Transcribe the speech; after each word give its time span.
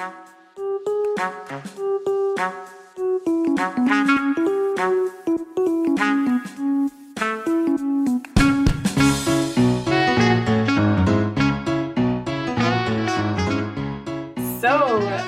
So, 0.00 0.06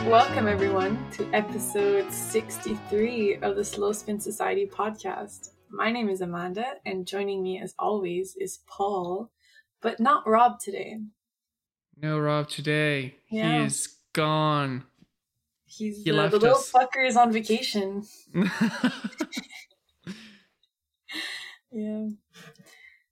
welcome 0.09 0.49
everyone 0.49 0.99
to 1.13 1.29
episode 1.35 2.11
63 2.11 3.41
of 3.43 3.57
the 3.57 3.65
Slow 3.65 3.93
Spin 3.93 4.19
Society 4.19 4.67
podcast. 4.67 5.51
My 5.69 5.93
name 5.93 6.09
is 6.09 6.23
Amanda, 6.23 6.77
and 6.87 7.07
joining 7.07 7.43
me 7.43 7.61
as 7.61 7.75
always 7.79 8.37
is 8.41 8.61
Paul, 8.67 9.31
but 9.83 10.01
not 10.01 10.27
Rob 10.27 10.61
today. 10.61 10.97
No 11.95 12.19
Rob 12.19 12.49
today. 12.49 13.17
Yeah. 13.29 13.61
He 13.61 13.67
is 13.67 13.99
gone. 14.13 14.85
He's 15.65 15.99
He 16.05 16.11
the 16.11 16.13
left 16.13 16.33
little 16.35 16.57
us. 16.57 16.71
fucker 16.71 17.07
is 17.07 17.17
on 17.17 17.33
vacation. 17.33 18.05
Yeah. 21.75 22.09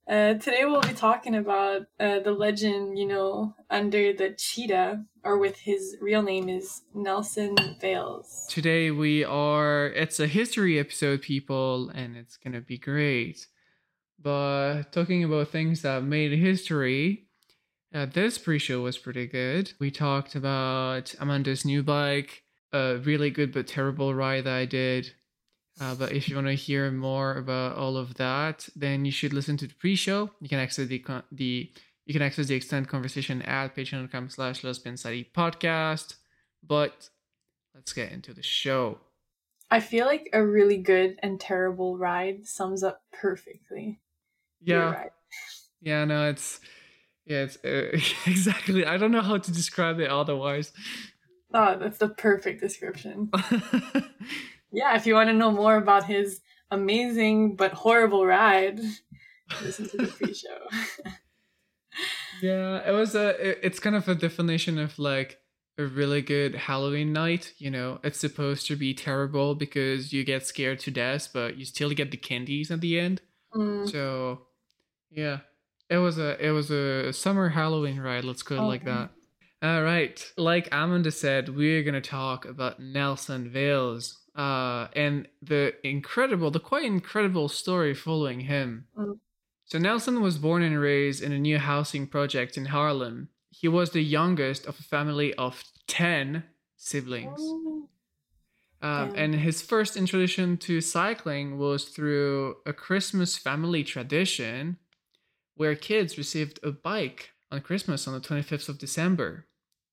Uh, 0.07 0.33
today 0.35 0.65
we'll 0.65 0.81
be 0.81 0.93
talking 0.93 1.35
about 1.35 1.83
uh, 1.99 2.19
the 2.19 2.31
legend, 2.31 2.97
you 2.99 3.07
know, 3.07 3.55
under 3.69 4.13
the 4.13 4.35
cheetah, 4.37 5.03
or 5.23 5.37
with 5.37 5.57
his 5.57 5.95
real 6.01 6.21
name 6.21 6.49
is 6.49 6.81
Nelson 6.93 7.55
Vails. 7.79 8.45
today 8.49 8.91
we 8.91 9.23
are 9.23 9.87
it's 9.95 10.19
a 10.19 10.27
history 10.27 10.77
episode 10.79 11.21
people 11.21 11.89
and 11.95 12.17
it's 12.17 12.37
going 12.37 12.53
to 12.53 12.61
be 12.61 12.77
great. 12.77 13.47
But 14.19 14.91
talking 14.91 15.23
about 15.23 15.47
things 15.47 15.81
that 15.81 16.03
made 16.03 16.31
history, 16.37 17.27
uh, 17.93 18.05
this 18.05 18.37
pre-show 18.37 18.81
was 18.81 18.97
pretty 18.97 19.27
good. 19.27 19.73
We 19.79 19.91
talked 19.91 20.35
about 20.35 21.13
Amanda's 21.19 21.65
new 21.65 21.83
bike, 21.83 22.43
a 22.71 22.97
really 22.97 23.29
good 23.29 23.51
but 23.51 23.67
terrible 23.67 24.13
ride 24.13 24.45
that 24.45 24.53
I 24.53 24.65
did. 24.65 25.13
Uh, 25.79 25.95
but 25.95 26.11
if 26.11 26.29
you 26.29 26.35
want 26.35 26.47
to 26.47 26.53
hear 26.53 26.91
more 26.91 27.37
about 27.37 27.75
all 27.75 27.97
of 27.97 28.15
that, 28.15 28.69
then 28.75 29.03
you 29.03 29.11
should 29.11 29.33
listen 29.33 29.57
to 29.57 29.67
the 29.67 29.73
pre-show. 29.73 30.29
You 30.39 30.49
can 30.49 30.59
access 30.59 30.87
the 30.87 30.99
con- 30.99 31.23
the 31.31 31.71
you 32.05 32.13
can 32.13 32.21
access 32.21 32.47
the 32.47 32.55
extended 32.55 32.89
conversation 32.89 33.41
at 33.43 33.75
patreon.com 33.75 34.29
slash 34.29 34.61
podcast. 34.61 36.15
But 36.63 37.09
let's 37.73 37.93
get 37.93 38.11
into 38.11 38.33
the 38.33 38.43
show. 38.43 38.99
I 39.69 39.79
feel 39.79 40.05
like 40.05 40.29
a 40.33 40.45
really 40.45 40.77
good 40.77 41.17
and 41.23 41.39
terrible 41.39 41.97
ride 41.97 42.45
sums 42.45 42.83
up 42.83 43.01
perfectly. 43.13 44.01
Yeah, 44.61 44.91
ride. 44.91 45.11
yeah, 45.81 46.05
no, 46.05 46.29
it's 46.29 46.59
yeah, 47.25 47.43
it's 47.43 47.57
uh, 47.63 47.97
exactly. 48.29 48.85
I 48.85 48.97
don't 48.97 49.11
know 49.11 49.21
how 49.21 49.37
to 49.37 49.51
describe 49.51 49.99
it 49.99 50.09
otherwise. 50.09 50.71
Oh, 51.53 51.77
that's 51.77 51.97
the 51.97 52.09
perfect 52.09 52.61
description. 52.61 53.29
Yeah, 54.73 54.95
if 54.95 55.05
you 55.05 55.15
want 55.15 55.27
to 55.27 55.33
know 55.33 55.51
more 55.51 55.75
about 55.75 56.05
his 56.05 56.39
amazing 56.71 57.57
but 57.57 57.73
horrible 57.73 58.25
ride, 58.25 58.79
listen 59.61 59.89
to 59.89 59.97
the 59.97 60.07
pre-show. 60.17 60.59
yeah, 62.41 62.77
it 62.87 62.91
was 62.93 63.13
a. 63.15 63.49
it- 63.49 63.59
It's 63.63 63.79
kind 63.79 63.95
of 63.95 64.07
a 64.07 64.15
definition 64.15 64.77
of 64.79 64.97
like 64.97 65.39
a 65.77 65.83
really 65.83 66.21
good 66.21 66.55
Halloween 66.55 67.11
night. 67.13 67.53
You 67.57 67.69
know, 67.71 67.99
it's 68.03 68.19
supposed 68.19 68.65
to 68.67 68.75
be 68.75 68.93
terrible 68.93 69.55
because 69.55 70.13
you 70.13 70.23
get 70.23 70.45
scared 70.47 70.79
to 70.79 70.91
death, 70.91 71.29
but 71.33 71.57
you 71.57 71.65
still 71.65 71.89
get 71.91 72.11
the 72.11 72.17
candies 72.17 72.71
at 72.71 72.81
the 72.81 72.99
end. 72.99 73.21
Mm, 73.53 73.89
So, 73.91 74.43
yeah, 75.09 75.39
it 75.91 75.97
was 75.97 76.17
a 76.17 76.29
it 76.43 76.51
was 76.51 76.71
a 76.71 77.11
summer 77.13 77.49
Halloween 77.49 77.99
ride. 77.99 78.23
Let's 78.23 78.43
go 78.43 78.55
like 78.67 78.81
Okay. 78.81 78.91
that. 78.91 79.09
All 79.63 79.83
right, 79.83 80.17
like 80.37 80.67
Amanda 80.71 81.11
said, 81.11 81.49
we're 81.49 81.83
gonna 81.83 82.01
talk 82.01 82.45
about 82.45 82.79
Nelson 82.79 83.47
Vails, 83.49 84.03
uh, 84.35 84.87
and 84.95 85.27
the 85.43 85.75
incredible, 85.83 86.49
the 86.49 86.59
quite 86.59 86.85
incredible 86.85 87.47
story 87.47 87.93
following 87.93 88.39
him. 88.39 88.87
Mm. 88.97 89.19
So 89.65 89.77
Nelson 89.77 90.21
was 90.21 90.37
born 90.39 90.63
and 90.63 90.79
raised 90.79 91.21
in 91.21 91.31
a 91.31 91.39
new 91.39 91.59
housing 91.59 92.07
project 92.07 92.57
in 92.57 92.65
Harlem. 92.65 93.29
He 93.51 93.67
was 93.67 93.91
the 93.91 94.01
youngest 94.03 94.65
of 94.65 94.79
a 94.79 94.83
family 94.83 95.33
of 95.35 95.63
ten 95.87 96.43
siblings. 96.77 97.39
mm, 97.39 97.87
Um, 98.81 99.13
and 99.15 99.35
his 99.35 99.61
first 99.61 99.95
introduction 99.95 100.57
to 100.65 100.81
cycling 100.81 101.59
was 101.59 101.85
through 101.85 102.55
a 102.65 102.73
Christmas 102.73 103.37
family 103.37 103.83
tradition 103.83 104.77
where 105.55 105.75
kids 105.75 106.17
received 106.17 106.59
a 106.63 106.71
bike 106.71 107.31
on 107.51 107.61
Christmas 107.61 108.07
on 108.07 108.13
the 108.13 108.19
25th 108.19 108.69
of 108.69 108.79
December. 108.79 109.45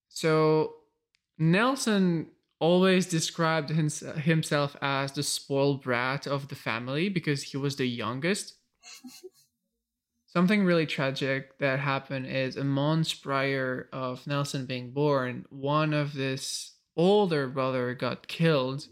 So 0.08 0.74
Nelson 1.38 2.28
always 2.60 3.06
described 3.06 3.70
hins- 3.70 4.00
himself 4.00 4.76
as 4.82 5.12
the 5.12 5.22
spoiled 5.22 5.82
brat 5.82 6.26
of 6.26 6.48
the 6.48 6.54
family 6.54 7.08
because 7.08 7.42
he 7.42 7.56
was 7.56 7.76
the 7.76 7.86
youngest. 7.86 8.54
Something 10.26 10.64
really 10.64 10.86
tragic 10.86 11.58
that 11.58 11.78
happened 11.80 12.26
is 12.26 12.56
a 12.56 12.64
month 12.64 13.22
prior 13.22 13.88
of 13.92 14.26
Nelson 14.26 14.66
being 14.66 14.90
born, 14.90 15.46
one 15.50 15.94
of 15.94 16.14
this 16.14 16.74
older 16.96 17.48
brother 17.48 17.94
got 17.94 18.28
killed 18.28 18.86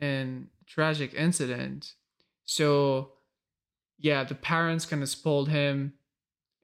in 0.00 0.48
a 0.60 0.64
tragic 0.70 1.14
incident. 1.14 1.94
So 2.44 3.13
yeah, 3.98 4.24
the 4.24 4.34
parents 4.34 4.86
kind 4.86 5.02
of 5.02 5.08
spoiled 5.08 5.48
him 5.48 5.94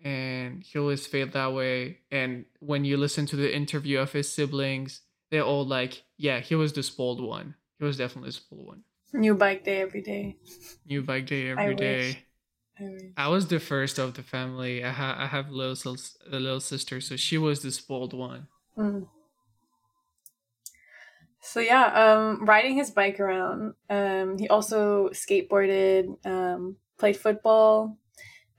and 0.02 0.62
he 0.62 0.78
always 0.78 1.06
failed 1.06 1.32
that 1.32 1.52
way. 1.52 1.98
And 2.10 2.46
when 2.60 2.84
you 2.84 2.96
listen 2.96 3.26
to 3.26 3.36
the 3.36 3.54
interview 3.54 3.98
of 3.98 4.12
his 4.12 4.32
siblings, 4.32 5.02
they're 5.30 5.44
all 5.44 5.66
like, 5.66 6.02
yeah, 6.16 6.40
he 6.40 6.54
was 6.54 6.72
the 6.72 6.82
spoiled 6.82 7.22
one. 7.22 7.54
He 7.78 7.84
was 7.84 7.96
definitely 7.96 8.28
the 8.28 8.34
spoiled 8.34 8.66
one. 8.66 8.82
New 9.12 9.34
bike 9.34 9.64
day 9.64 9.80
every 9.80 10.02
day. 10.02 10.36
New 10.86 11.02
bike 11.02 11.26
day 11.26 11.48
I 11.48 11.50
every 11.50 11.74
wish. 11.74 11.78
day. 11.78 12.18
I 12.78 12.82
wish. 12.84 13.02
I 13.16 13.28
was 13.28 13.48
the 13.48 13.60
first 13.60 13.98
of 13.98 14.14
the 14.14 14.22
family. 14.22 14.84
I, 14.84 14.90
ha- 14.90 15.16
I 15.18 15.26
have 15.26 15.48
a 15.48 15.52
little, 15.52 15.96
a 16.30 16.38
little 16.38 16.60
sister, 16.60 17.00
so 17.00 17.16
she 17.16 17.36
was 17.36 17.62
the 17.62 17.70
spoiled 17.70 18.14
one. 18.14 18.46
Mm. 18.78 19.08
So 21.42 21.60
yeah, 21.60 21.86
um, 21.86 22.44
riding 22.44 22.76
his 22.76 22.90
bike 22.90 23.18
around. 23.18 23.74
Um, 23.88 24.38
he 24.38 24.48
also 24.48 25.08
skateboarded, 25.08 26.24
um, 26.26 26.76
played 27.00 27.16
football, 27.16 27.98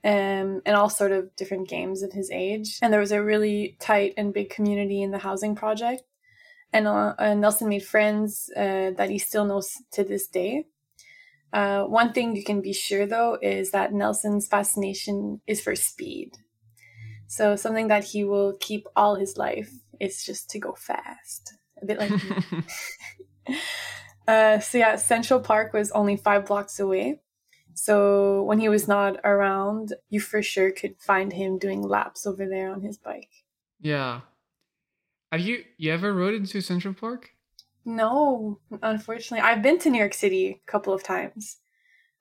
um, 0.04 0.60
and 0.66 0.76
all 0.76 0.90
sort 0.90 1.12
of 1.12 1.34
different 1.36 1.68
games 1.68 2.02
of 2.02 2.12
his 2.12 2.30
age. 2.30 2.78
And 2.82 2.92
there 2.92 3.00
was 3.00 3.12
a 3.12 3.22
really 3.22 3.76
tight 3.80 4.14
and 4.16 4.34
big 4.34 4.50
community 4.50 5.02
in 5.02 5.12
the 5.12 5.18
housing 5.18 5.54
project. 5.54 6.02
And, 6.72 6.86
uh, 6.86 7.14
and 7.18 7.40
Nelson 7.40 7.68
made 7.68 7.84
friends 7.84 8.50
uh, 8.56 8.90
that 8.96 9.10
he 9.10 9.18
still 9.18 9.44
knows 9.44 9.74
to 9.92 10.04
this 10.04 10.26
day. 10.26 10.66
Uh, 11.52 11.84
one 11.84 12.12
thing 12.12 12.34
you 12.34 12.42
can 12.42 12.62
be 12.62 12.72
sure 12.72 13.06
though 13.06 13.38
is 13.42 13.72
that 13.72 13.92
Nelson's 13.92 14.48
fascination 14.48 15.40
is 15.46 15.60
for 15.60 15.76
speed. 15.76 16.32
So 17.28 17.56
something 17.56 17.88
that 17.88 18.04
he 18.04 18.24
will 18.24 18.56
keep 18.58 18.86
all 18.96 19.16
his 19.16 19.36
life 19.36 19.70
is 20.00 20.24
just 20.24 20.48
to 20.50 20.58
go 20.58 20.74
fast. 20.74 21.54
A 21.80 21.86
bit 21.86 21.98
like. 21.98 22.12
Uh, 24.28 24.60
so 24.60 24.78
yeah, 24.78 24.96
Central 24.96 25.40
Park 25.40 25.72
was 25.72 25.90
only 25.90 26.16
five 26.16 26.46
blocks 26.46 26.78
away. 26.78 27.20
So 27.74 28.42
when 28.42 28.58
he 28.60 28.68
was 28.68 28.86
not 28.88 29.16
around, 29.24 29.94
you 30.10 30.20
for 30.20 30.42
sure 30.42 30.70
could 30.70 30.96
find 30.98 31.32
him 31.32 31.58
doing 31.58 31.82
laps 31.82 32.26
over 32.26 32.46
there 32.46 32.72
on 32.72 32.82
his 32.82 32.98
bike. 32.98 33.30
yeah. 33.80 34.20
Have 35.30 35.40
you 35.40 35.64
you 35.78 35.90
ever 35.90 36.12
rode 36.12 36.34
into 36.34 36.60
Central 36.60 36.92
Park? 36.92 37.30
No, 37.86 38.60
unfortunately, 38.82 39.40
I've 39.40 39.62
been 39.62 39.78
to 39.78 39.90
New 39.90 39.98
York 39.98 40.14
City 40.14 40.60
a 40.62 40.70
couple 40.70 40.92
of 40.92 41.02
times, 41.02 41.56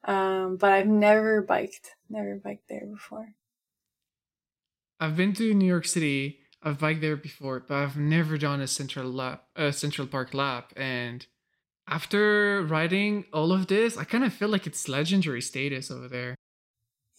um, 0.05 0.55
but 0.57 0.71
I've 0.71 0.87
never 0.87 1.41
biked, 1.41 1.95
never 2.09 2.35
biked 2.43 2.69
there 2.69 2.85
before. 2.85 3.35
I've 4.99 5.17
been 5.17 5.33
to 5.33 5.53
New 5.53 5.65
York 5.65 5.85
City. 5.85 6.39
I've 6.63 6.79
biked 6.79 7.01
there 7.01 7.17
before, 7.17 7.59
but 7.67 7.75
I've 7.75 7.97
never 7.97 8.37
done 8.37 8.61
a 8.61 8.67
Central 8.67 9.11
lap, 9.11 9.43
a 9.55 9.73
Central 9.73 10.07
Park 10.07 10.33
lap. 10.33 10.71
And 10.77 11.25
after 11.87 12.63
writing 12.63 13.25
all 13.33 13.51
of 13.51 13.67
this, 13.67 13.97
I 13.97 14.03
kind 14.03 14.23
of 14.23 14.33
feel 14.33 14.49
like 14.49 14.67
it's 14.67 14.87
legendary 14.87 15.41
status 15.41 15.91
over 15.91 16.07
there. 16.07 16.35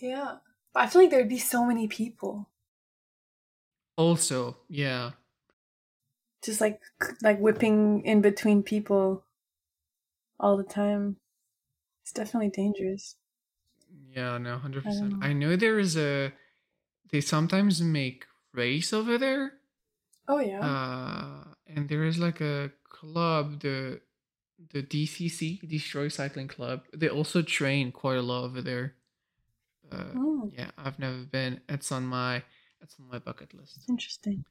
Yeah, 0.00 0.38
but 0.74 0.80
I 0.82 0.86
feel 0.88 1.02
like 1.02 1.10
there'd 1.10 1.28
be 1.28 1.38
so 1.38 1.64
many 1.64 1.86
people, 1.88 2.48
Also, 3.96 4.56
yeah, 4.68 5.12
just 6.42 6.60
like 6.60 6.80
like 7.22 7.38
whipping 7.38 8.04
in 8.04 8.20
between 8.20 8.62
people 8.62 9.24
all 10.40 10.56
the 10.56 10.64
time. 10.64 11.16
It's 12.02 12.12
definitely 12.12 12.50
dangerous. 12.50 13.16
yeah, 14.10 14.38
no, 14.38 14.58
hundred 14.58 14.86
I 14.86 14.90
don't 14.90 14.92
percent. 14.92 15.18
know. 15.20 15.26
I 15.26 15.32
know 15.32 15.56
there 15.56 15.78
is 15.78 15.96
a. 15.96 16.32
They 17.10 17.20
sometimes 17.20 17.80
make 17.82 18.26
race 18.52 18.92
over 18.92 19.18
there. 19.18 19.54
Oh 20.28 20.40
yeah. 20.40 20.60
Uh, 20.60 21.44
and 21.66 21.88
there 21.88 22.04
is 22.04 22.18
like 22.18 22.40
a 22.40 22.72
club, 22.88 23.60
the 23.60 24.00
the 24.72 24.82
DCC, 24.82 25.66
Destroy 25.68 26.08
Cycling 26.08 26.48
Club. 26.48 26.82
They 26.94 27.08
also 27.08 27.42
train 27.42 27.92
quite 27.92 28.18
a 28.18 28.22
lot 28.22 28.44
over 28.44 28.62
there. 28.62 28.94
Uh, 29.90 30.04
oh, 30.16 30.50
yeah, 30.56 30.70
I've 30.78 30.98
never 30.98 31.18
been. 31.18 31.60
It's 31.68 31.92
on 31.92 32.06
my 32.06 32.42
it's 32.80 32.96
on 33.00 33.08
my 33.10 33.18
bucket 33.18 33.54
list. 33.54 33.78
interesting. 33.88 34.44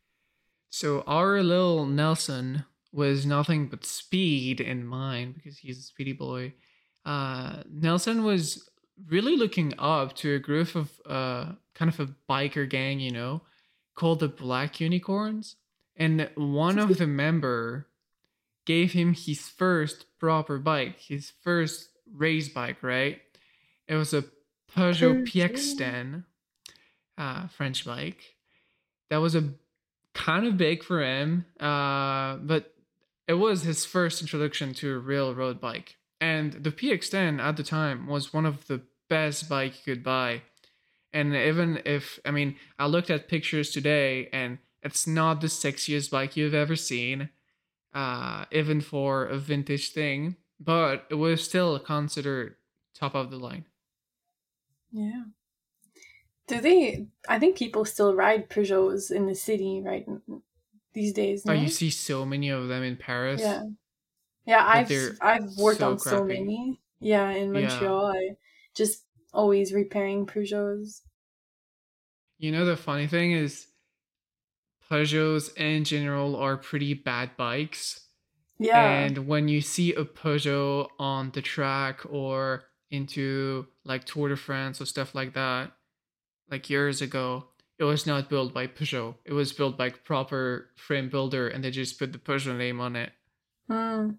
So 0.69 1.01
our 1.01 1.43
little 1.43 1.85
Nelson 1.85 2.65
was 2.93 3.25
nothing 3.25 3.67
but 3.67 3.85
speed 3.85 4.61
in 4.61 4.85
mind 4.85 5.35
because 5.35 5.57
he's 5.57 5.79
a 5.79 5.81
speedy 5.81 6.13
boy. 6.13 6.53
Uh, 7.05 7.63
Nelson 7.69 8.23
was 8.23 8.69
really 9.07 9.35
looking 9.35 9.73
up 9.79 10.15
to 10.17 10.35
a 10.35 10.39
group 10.39 10.75
of 10.75 10.91
uh, 11.05 11.53
kind 11.73 11.89
of 11.89 11.99
a 11.99 12.09
biker 12.29 12.69
gang, 12.69 12.99
you 12.99 13.11
know, 13.11 13.41
called 13.95 14.19
the 14.19 14.27
Black 14.27 14.79
Unicorns. 14.79 15.55
And 15.95 16.29
one 16.35 16.79
of 16.79 16.97
the 16.97 17.07
member 17.07 17.87
gave 18.65 18.93
him 18.93 19.13
his 19.13 19.49
first 19.49 20.05
proper 20.19 20.57
bike, 20.57 20.99
his 20.99 21.31
first 21.41 21.89
race 22.13 22.49
bike, 22.49 22.83
right? 22.83 23.19
It 23.87 23.95
was 23.95 24.13
a 24.13 24.23
Peugeot 24.75 25.27
PX10, 25.27 26.23
uh, 27.17 27.47
French 27.47 27.85
bike. 27.85 28.35
That 29.09 29.17
was 29.17 29.35
a 29.35 29.53
kind 30.13 30.45
of 30.45 30.57
big 30.57 30.83
for 30.83 31.03
him, 31.03 31.45
uh, 31.59 32.37
but 32.37 32.73
it 33.27 33.33
was 33.33 33.63
his 33.63 33.85
first 33.85 34.21
introduction 34.21 34.73
to 34.75 34.95
a 34.95 34.99
real 34.99 35.33
road 35.35 35.59
bike. 35.59 35.97
And 36.19 36.53
the 36.53 36.71
PX10 36.71 37.39
at 37.41 37.57
the 37.57 37.63
time 37.63 38.07
was 38.07 38.33
one 38.33 38.45
of 38.45 38.67
the 38.67 38.81
best 39.09 39.49
bike 39.49 39.73
you 39.85 39.95
could 39.95 40.03
buy. 40.03 40.43
And 41.13 41.35
even 41.35 41.81
if, 41.85 42.19
I 42.25 42.31
mean, 42.31 42.55
I 42.79 42.85
looked 42.85 43.09
at 43.09 43.27
pictures 43.27 43.71
today 43.71 44.29
and 44.31 44.59
it's 44.81 45.05
not 45.05 45.41
the 45.41 45.47
sexiest 45.47 46.09
bike 46.11 46.37
you've 46.37 46.53
ever 46.53 46.75
seen, 46.75 47.29
uh, 47.93 48.45
even 48.51 48.81
for 48.81 49.25
a 49.25 49.37
vintage 49.37 49.91
thing, 49.91 50.37
but 50.59 51.05
it 51.09 51.15
was 51.15 51.43
still 51.43 51.79
considered 51.79 52.55
top 52.93 53.15
of 53.15 53.31
the 53.31 53.37
line. 53.37 53.65
Yeah. 54.91 55.23
Do 56.47 56.59
they? 56.59 57.07
I 57.29 57.39
think 57.39 57.57
people 57.57 57.85
still 57.85 58.13
ride 58.13 58.49
Peugeots 58.49 59.11
in 59.11 59.25
the 59.25 59.35
city, 59.35 59.81
right? 59.83 60.05
These 60.93 61.13
days. 61.13 61.45
No? 61.45 61.53
Oh, 61.53 61.55
you 61.55 61.69
see 61.69 61.89
so 61.89 62.25
many 62.25 62.49
of 62.49 62.67
them 62.67 62.83
in 62.83 62.97
Paris. 62.97 63.41
Yeah. 63.41 63.63
Yeah, 64.45 64.65
I've 64.65 64.91
I've 65.21 65.55
worked 65.57 65.79
so 65.79 65.91
on 65.91 65.97
crappy. 65.97 66.17
so 66.17 66.23
many. 66.25 66.81
Yeah, 66.99 67.29
in 67.29 67.51
Montreal, 67.51 68.13
yeah. 68.13 68.19
I 68.19 68.35
just 68.75 69.05
always 69.33 69.73
repairing 69.73 70.25
Peugeots. 70.25 71.01
You 72.37 72.51
know 72.51 72.65
the 72.65 72.75
funny 72.75 73.07
thing 73.07 73.31
is, 73.31 73.67
Peugeots 74.91 75.55
in 75.55 75.85
general 75.85 76.35
are 76.35 76.57
pretty 76.57 76.93
bad 76.93 77.37
bikes. 77.37 78.01
Yeah. 78.59 78.91
And 78.91 79.25
when 79.27 79.47
you 79.47 79.61
see 79.61 79.93
a 79.93 80.03
Peugeot 80.03 80.89
on 80.99 81.31
the 81.31 81.41
track 81.41 82.01
or 82.09 82.63
into 82.89 83.67
like 83.85 84.03
Tour 84.03 84.29
de 84.29 84.35
France 84.35 84.81
or 84.81 84.85
stuff 84.85 85.15
like 85.15 85.33
that, 85.33 85.71
like 86.49 86.69
years 86.69 87.01
ago, 87.01 87.45
it 87.79 87.85
was 87.85 88.05
not 88.05 88.29
built 88.29 88.53
by 88.53 88.67
Peugeot. 88.67 89.15
It 89.25 89.33
was 89.33 89.53
built 89.53 89.77
by 89.77 89.89
proper 89.89 90.69
frame 90.75 91.09
builder, 91.09 91.47
and 91.47 91.63
they 91.63 91.71
just 91.71 91.97
put 91.97 92.11
the 92.11 92.19
Peugeot 92.19 92.57
name 92.57 92.81
on 92.81 92.95
it. 92.95 93.11
Hmm. 93.67 94.09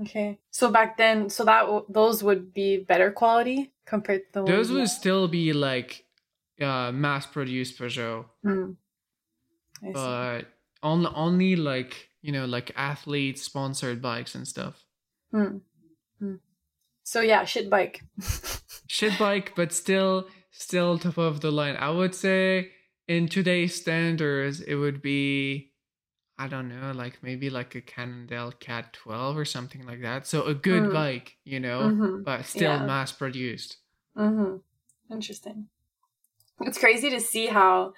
Okay. 0.00 0.38
So 0.52 0.70
back 0.70 0.96
then, 0.96 1.28
so 1.28 1.44
that 1.44 1.66
those 1.88 2.22
would 2.22 2.54
be 2.54 2.78
better 2.78 3.10
quality 3.10 3.72
compared 3.84 4.32
to 4.32 4.44
the 4.44 4.44
those 4.44 4.70
would 4.70 4.88
still 4.88 5.26
be 5.26 5.52
like 5.52 6.04
uh, 6.60 6.92
mass 6.92 7.26
produced 7.26 7.78
Peugeot. 7.78 8.26
But 9.82 10.42
on 10.82 11.06
only 11.14 11.56
like 11.56 12.08
you 12.22 12.32
know 12.32 12.44
like 12.44 12.72
athlete 12.76 13.38
sponsored 13.38 14.00
bikes 14.00 14.34
and 14.34 14.46
stuff. 14.46 14.84
Hmm. 15.30 15.58
Hmm. 16.18 16.36
So 17.04 17.20
yeah, 17.20 17.44
shit 17.44 17.70
bike. 17.70 18.02
shit 18.86 19.18
bike, 19.18 19.52
but 19.56 19.72
still 19.72 20.28
still 20.50 20.98
top 20.98 21.18
of 21.18 21.40
the 21.40 21.50
line. 21.50 21.76
I 21.76 21.90
would 21.90 22.14
say 22.14 22.70
in 23.06 23.28
today's 23.28 23.74
standards, 23.74 24.60
it 24.60 24.74
would 24.74 25.00
be 25.02 25.72
I 26.38 26.46
don't 26.46 26.68
know, 26.68 26.92
like 26.94 27.18
maybe 27.20 27.50
like 27.50 27.74
a 27.74 27.80
Cannondale 27.80 28.52
CAAD12 28.52 29.34
or 29.34 29.44
something 29.44 29.84
like 29.84 30.02
that. 30.02 30.24
So 30.26 30.44
a 30.44 30.54
good 30.54 30.84
mm. 30.84 30.92
bike, 30.92 31.36
you 31.44 31.58
know, 31.58 31.80
mm-hmm. 31.80 32.22
but 32.22 32.46
still 32.46 32.74
yeah. 32.74 32.86
mass 32.86 33.10
produced. 33.10 33.78
Mm-hmm. 34.16 34.58
Interesting. 35.12 35.66
It's 36.60 36.78
crazy 36.78 37.10
to 37.10 37.20
see 37.20 37.46
how, 37.46 37.94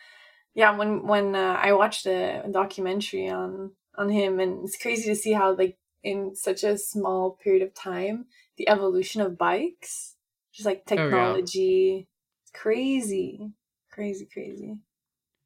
yeah, 0.55 0.77
when 0.77 1.07
when 1.07 1.35
uh, 1.35 1.59
I 1.61 1.73
watched 1.73 2.07
a 2.07 2.45
documentary 2.51 3.29
on 3.29 3.73
on 3.97 4.09
him, 4.09 4.41
and 4.41 4.65
it's 4.65 4.77
crazy 4.77 5.09
to 5.09 5.17
see 5.17 5.33
how 5.33 5.55
like 5.55 5.77
in 6.03 6.35
such 6.35 6.65
a 6.65 6.79
small 6.79 7.39
period 7.43 7.63
of 7.63 7.75
time 7.75 8.27
the 8.57 8.69
evolution 8.69 9.23
of 9.23 9.39
bikes, 9.39 10.17
just 10.53 10.67
like 10.67 10.85
technology. 10.87 11.93
Oh, 11.95 11.99
yeah. 11.99 12.61
Crazy, 12.61 13.53
crazy, 13.91 14.29
crazy. 14.31 14.79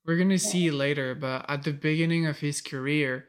We're 0.07 0.17
gonna 0.17 0.35
yeah. 0.35 0.51
see 0.51 0.71
later, 0.71 1.15
but 1.15 1.45
at 1.49 1.63
the 1.63 1.73
beginning 1.73 2.27
of 2.27 2.39
his 2.39 2.61
career, 2.61 3.29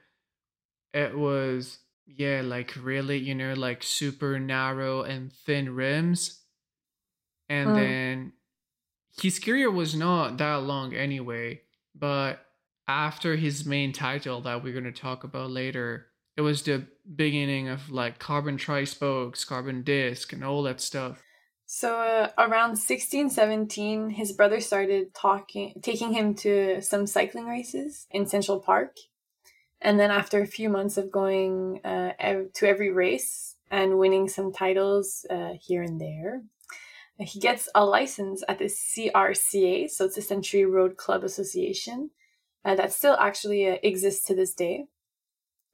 it 0.94 1.18
was 1.18 1.80
yeah, 2.07 2.42
like 2.44 2.74
really, 2.81 3.18
you 3.18 3.36
know, 3.36 3.54
like 3.54 3.83
super 3.83 4.39
narrow 4.39 5.01
and 5.01 5.31
thin 5.31 5.75
rims. 5.75 6.42
And 7.50 7.69
mm. 7.69 7.75
then 7.75 8.33
his 9.22 9.39
career 9.39 9.72
was 9.72 9.95
not 9.95 10.38
that 10.38 10.63
long 10.63 10.94
anyway, 10.94 11.62
but 11.98 12.46
after 12.88 13.36
his 13.36 13.66
main 13.66 13.94
title 13.94 14.42
that 14.42 14.64
we're 14.64 14.74
going 14.74 14.86
to 14.86 14.92
talk 14.92 15.24
about 15.24 15.50
later, 15.50 16.08
it 16.38 16.42
was 16.42 16.62
the 16.64 16.86
beginning 17.16 17.70
of 17.70 17.90
like 17.90 18.20
carbon 18.20 18.58
tri-spokes, 18.58 19.46
carbon 19.46 19.84
disc, 19.84 20.34
and 20.34 20.44
all 20.44 20.64
that 20.64 20.82
stuff. 20.82 21.24
So 21.66 21.98
uh, 21.98 22.30
around 22.38 22.76
16, 22.76 23.32
17, 23.32 24.12
his 24.12 24.32
brother 24.32 24.60
started 24.60 25.16
talking, 25.16 25.74
taking 25.82 26.14
him 26.14 26.36
to 26.36 26.82
some 26.82 27.08
cycling 27.08 27.48
races 27.48 28.06
in 28.12 28.28
Central 28.28 28.60
Park. 28.60 28.96
And 29.82 30.00
then 30.00 30.12
after 30.12 30.42
a 30.42 30.48
few 30.48 30.70
months 30.70 30.98
of 30.98 31.12
going 31.12 31.82
uh, 31.84 32.14
ev- 32.20 32.54
to 32.54 32.68
every 32.68 32.92
race 32.92 33.56
and 33.72 33.98
winning 33.98 34.30
some 34.30 34.54
titles 34.54 35.26
uh, 35.30 35.54
here 35.60 35.82
and 35.82 36.00
there, 36.00 36.44
he 37.20 37.40
gets 37.40 37.70
a 37.74 37.86
license 37.86 38.44
at 38.48 38.60
the 38.60 38.66
CRCA, 38.66 39.90
so 39.90 40.06
it's 40.06 40.16
the 40.16 40.22
Century 40.22 40.66
Road 40.66 40.98
Club 40.98 41.24
Association, 41.24 42.12
uh, 42.64 42.76
that 42.76 42.92
still 42.92 43.16
actually 43.20 43.68
uh, 43.70 43.78
exists 43.84 44.26
to 44.26 44.36
this 44.36 44.54
day 44.54 44.88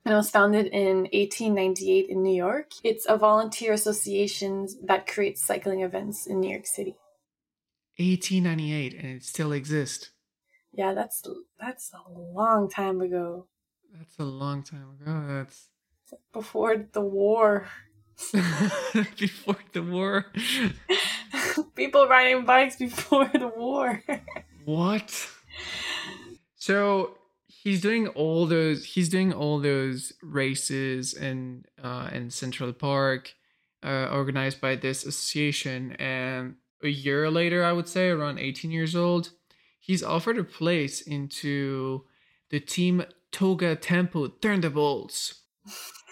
and 0.04 0.14
it 0.14 0.18
was 0.18 0.32
founded 0.32 0.68
in 0.68 1.02
1898 1.14 2.10
in 2.10 2.24
New 2.24 2.36
York. 2.36 2.72
It's 2.84 3.06
a 3.08 3.18
volunteer 3.18 3.74
association 3.74 4.68
that 4.84 5.08
creates 5.08 5.46
cycling 5.46 5.82
events 5.82 6.26
in 6.26 6.40
New 6.40 6.50
York 6.50 6.66
City. 6.66 6.96
1898 7.98 8.94
and 8.96 9.18
it 9.18 9.24
still 9.24 9.52
exists. 9.52 10.10
Yeah, 10.74 10.94
that's 10.94 11.22
that's 11.60 11.92
a 11.94 12.12
long 12.12 12.70
time 12.70 13.02
ago. 13.02 13.48
That's 13.94 14.18
a 14.18 14.24
long 14.24 14.64
time 14.64 14.98
ago. 15.02 15.26
That's 15.28 15.68
before 16.34 16.88
the 16.92 17.02
war. 17.02 17.68
before 19.18 19.58
the 19.74 19.84
war. 19.84 20.28
People 21.76 22.08
riding 22.08 22.46
bikes 22.46 22.78
before 22.78 23.30
the 23.34 23.48
war. 23.48 24.04
what? 24.66 25.28
So 26.56 27.18
he's 27.64 27.82
doing 27.82 28.08
all 28.08 28.46
those 28.46 28.84
he's 28.86 29.10
doing 29.10 29.34
all 29.34 29.60
those 29.60 30.14
races 30.24 31.14
in 31.14 31.64
uh 31.84 32.10
in 32.12 32.30
Central 32.30 32.74
Park 32.74 33.34
uh 33.84 34.08
organized 34.12 34.60
by 34.60 34.76
this 34.76 35.06
association 35.06 35.92
and 35.94 36.56
a 36.84 36.88
year 36.88 37.30
later 37.30 37.64
I 37.64 37.72
would 37.72 37.88
say 37.88 38.10
around 38.10 38.40
18 38.40 38.72
years 38.72 38.96
old 38.96 39.32
he's 39.80 40.04
offered 40.04 40.38
a 40.38 40.44
place 40.44 41.02
into 41.02 42.04
the 42.50 42.60
team 42.60 43.04
Toga 43.32 43.76
Tempo 43.76 44.28
Thunderbolts 44.28 45.42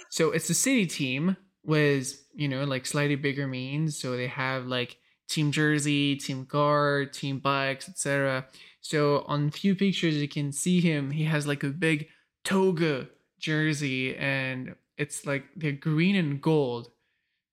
so 0.09 0.31
it's 0.31 0.49
a 0.49 0.53
city 0.53 0.85
team 0.85 1.35
with 1.63 2.23
you 2.33 2.47
know 2.47 2.63
like 2.63 2.85
slightly 2.85 3.15
bigger 3.15 3.47
means 3.47 3.97
so 3.97 4.15
they 4.15 4.27
have 4.27 4.67
like 4.67 4.97
team 5.29 5.51
jersey 5.51 6.15
team 6.15 6.45
car 6.45 7.05
team 7.05 7.39
bikes 7.39 7.87
etc 7.87 8.45
so 8.81 9.23
on 9.27 9.47
a 9.47 9.51
few 9.51 9.75
pictures 9.75 10.15
you 10.15 10.27
can 10.27 10.51
see 10.51 10.81
him. 10.81 11.11
He 11.11 11.25
has 11.25 11.45
like 11.45 11.63
a 11.63 11.69
big 11.69 12.07
toga 12.43 13.07
jersey 13.39 14.15
and 14.15 14.75
it's 14.97 15.25
like 15.25 15.45
they're 15.55 15.71
green 15.73 16.15
and 16.15 16.41
gold. 16.41 16.91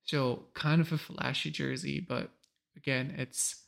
So 0.03 0.45
kind 0.53 0.81
of 0.81 0.91
a 0.91 0.97
flashy 0.97 1.51
jersey, 1.51 1.99
but 1.99 2.29
again, 2.75 3.13
it's 3.17 3.63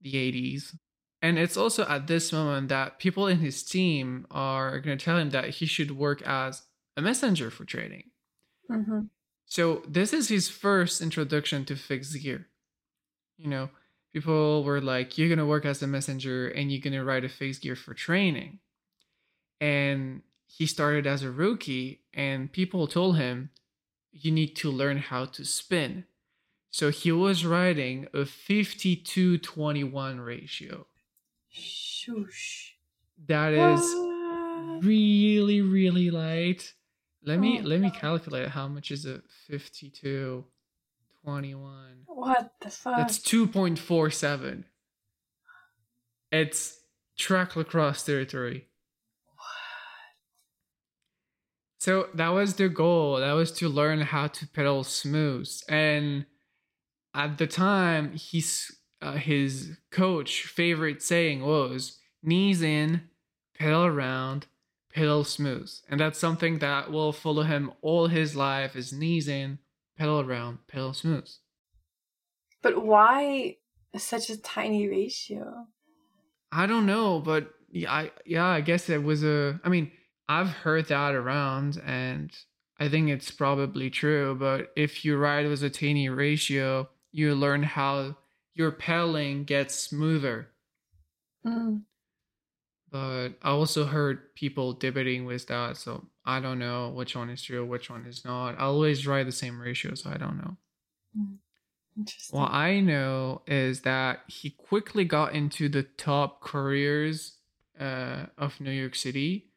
the 0.00 0.12
80s. 0.12 0.76
And 1.22 1.38
it's 1.38 1.56
also 1.56 1.84
at 1.86 2.06
this 2.06 2.32
moment 2.32 2.68
that 2.70 2.98
people 2.98 3.26
in 3.26 3.38
his 3.38 3.62
team 3.62 4.26
are 4.30 4.80
going 4.80 4.98
to 4.98 5.04
tell 5.04 5.18
him 5.18 5.30
that 5.30 5.50
he 5.50 5.66
should 5.66 5.96
work 5.96 6.22
as 6.22 6.62
a 6.96 7.02
messenger 7.02 7.50
for 7.50 7.64
trading. 7.64 8.04
Mm-hmm. 8.70 9.02
So 9.46 9.82
this 9.86 10.12
is 10.12 10.28
his 10.28 10.48
first 10.48 11.00
introduction 11.00 11.64
to 11.66 11.76
fixed 11.76 12.20
gear. 12.20 12.49
You 13.40 13.48
know, 13.48 13.70
people 14.12 14.62
were 14.64 14.80
like, 14.82 15.16
you're 15.16 15.28
going 15.28 15.38
to 15.38 15.46
work 15.46 15.64
as 15.64 15.82
a 15.82 15.86
messenger 15.86 16.48
and 16.48 16.70
you're 16.70 16.82
going 16.82 16.92
to 16.92 17.04
ride 17.04 17.24
a 17.24 17.28
fixed 17.28 17.62
gear 17.62 17.74
for 17.74 17.94
training. 17.94 18.58
And 19.60 20.22
he 20.46 20.66
started 20.66 21.06
as 21.06 21.22
a 21.22 21.30
rookie, 21.30 22.00
and 22.12 22.50
people 22.52 22.86
told 22.86 23.16
him, 23.16 23.50
you 24.12 24.32
need 24.32 24.56
to 24.56 24.70
learn 24.70 24.98
how 24.98 25.24
to 25.26 25.44
spin. 25.44 26.04
So 26.70 26.90
he 26.90 27.12
was 27.12 27.46
riding 27.46 28.08
a 28.12 28.24
52 28.24 29.38
21 29.38 30.20
ratio. 30.20 30.86
Shoosh. 31.52 32.70
That 33.26 33.52
is 33.52 33.80
What? 33.80 34.84
really 34.84 35.60
really 35.60 36.10
light 36.10 36.72
let 37.24 37.38
me 37.38 37.60
Oh, 37.60 37.66
let 37.66 37.80
me 37.80 37.90
calculate 37.90 38.48
how 38.48 38.68
much 38.68 38.90
is 38.90 39.04
it 39.04 39.22
52 39.48 40.44
21 41.24 42.02
What 42.06 42.52
the 42.60 42.70
fuck? 42.70 42.96
that's 42.96 43.18
2.47 43.18 44.64
it's 46.32 46.78
track 47.18 47.56
lacrosse 47.56 48.04
territory. 48.04 48.68
What? 49.34 49.44
so 51.78 52.06
that 52.14 52.28
was 52.28 52.54
the 52.54 52.68
goal. 52.68 53.16
That 53.18 53.32
was 53.32 53.50
to 53.52 53.68
learn 53.68 54.00
how 54.02 54.28
to 54.28 54.46
pedal 54.46 54.84
smooth 54.84 55.50
and 55.68 56.26
at 57.14 57.38
the 57.38 57.46
time 57.48 58.12
he's 58.12 58.70
uh, 59.02 59.12
his 59.14 59.76
coach 59.90 60.42
favorite 60.42 61.02
saying 61.02 61.42
was 61.44 61.98
knees 62.22 62.62
in 62.62 63.02
pedal 63.58 63.84
around 63.84 64.46
pedal 64.94 65.24
smooth 65.24 65.70
and 65.88 65.98
that's 66.00 66.18
something 66.18 66.58
that 66.60 66.92
will 66.92 67.12
follow 67.12 67.42
him 67.42 67.72
all 67.82 68.06
his 68.06 68.36
life 68.36 68.76
is 68.76 68.92
knees 68.92 69.26
in 69.26 69.58
pedal 70.00 70.20
around 70.20 70.66
pedal 70.66 70.94
smooth 70.94 71.28
But 72.62 72.84
why 72.84 73.58
such 73.96 74.30
a 74.30 74.40
tiny 74.40 74.88
ratio? 74.88 75.68
I 76.52 76.66
don't 76.66 76.86
know, 76.86 77.20
but 77.20 77.54
yeah, 77.70 77.92
I 77.92 78.12
yeah, 78.26 78.46
I 78.46 78.60
guess 78.60 78.88
it 78.88 79.02
was 79.02 79.22
a. 79.24 79.60
I 79.64 79.68
mean, 79.68 79.92
I've 80.28 80.48
heard 80.48 80.86
that 80.86 81.14
around, 81.14 81.80
and 81.84 82.36
I 82.78 82.88
think 82.88 83.08
it's 83.10 83.30
probably 83.30 83.90
true. 83.90 84.34
But 84.34 84.72
if 84.76 85.04
you 85.04 85.16
ride 85.16 85.46
with 85.46 85.62
a 85.62 85.70
tiny 85.70 86.08
ratio, 86.08 86.88
you 87.12 87.34
learn 87.34 87.62
how 87.62 88.16
your 88.54 88.72
pedaling 88.72 89.44
gets 89.44 89.74
smoother. 89.74 90.48
Mm. 91.44 91.84
But 92.90 93.38
I 93.42 93.50
also 93.50 93.84
heard 93.86 94.34
people 94.34 94.72
debating 94.72 95.24
with 95.24 95.46
that, 95.46 95.76
so 95.76 96.09
I 96.24 96.40
don't 96.40 96.58
know 96.58 96.90
which 96.90 97.16
one 97.16 97.30
is 97.30 97.42
true, 97.42 97.64
which 97.64 97.90
one 97.90 98.06
is 98.06 98.24
not. 98.24 98.58
I 98.58 98.64
always 98.64 99.06
ride 99.06 99.26
the 99.26 99.32
same 99.32 99.60
ratio, 99.60 99.94
so 99.94 100.10
I 100.10 100.16
don't 100.16 100.36
know. 100.38 100.56
Interesting. 101.96 102.38
What 102.38 102.52
I 102.52 102.80
know 102.80 103.42
is 103.46 103.82
that 103.82 104.20
he 104.28 104.50
quickly 104.50 105.04
got 105.04 105.34
into 105.34 105.68
the 105.68 105.82
top 105.82 106.40
careers 106.40 107.38
uh, 107.78 108.26
of 108.38 108.60
New 108.60 108.70
York 108.70 108.94
City. 108.94 109.50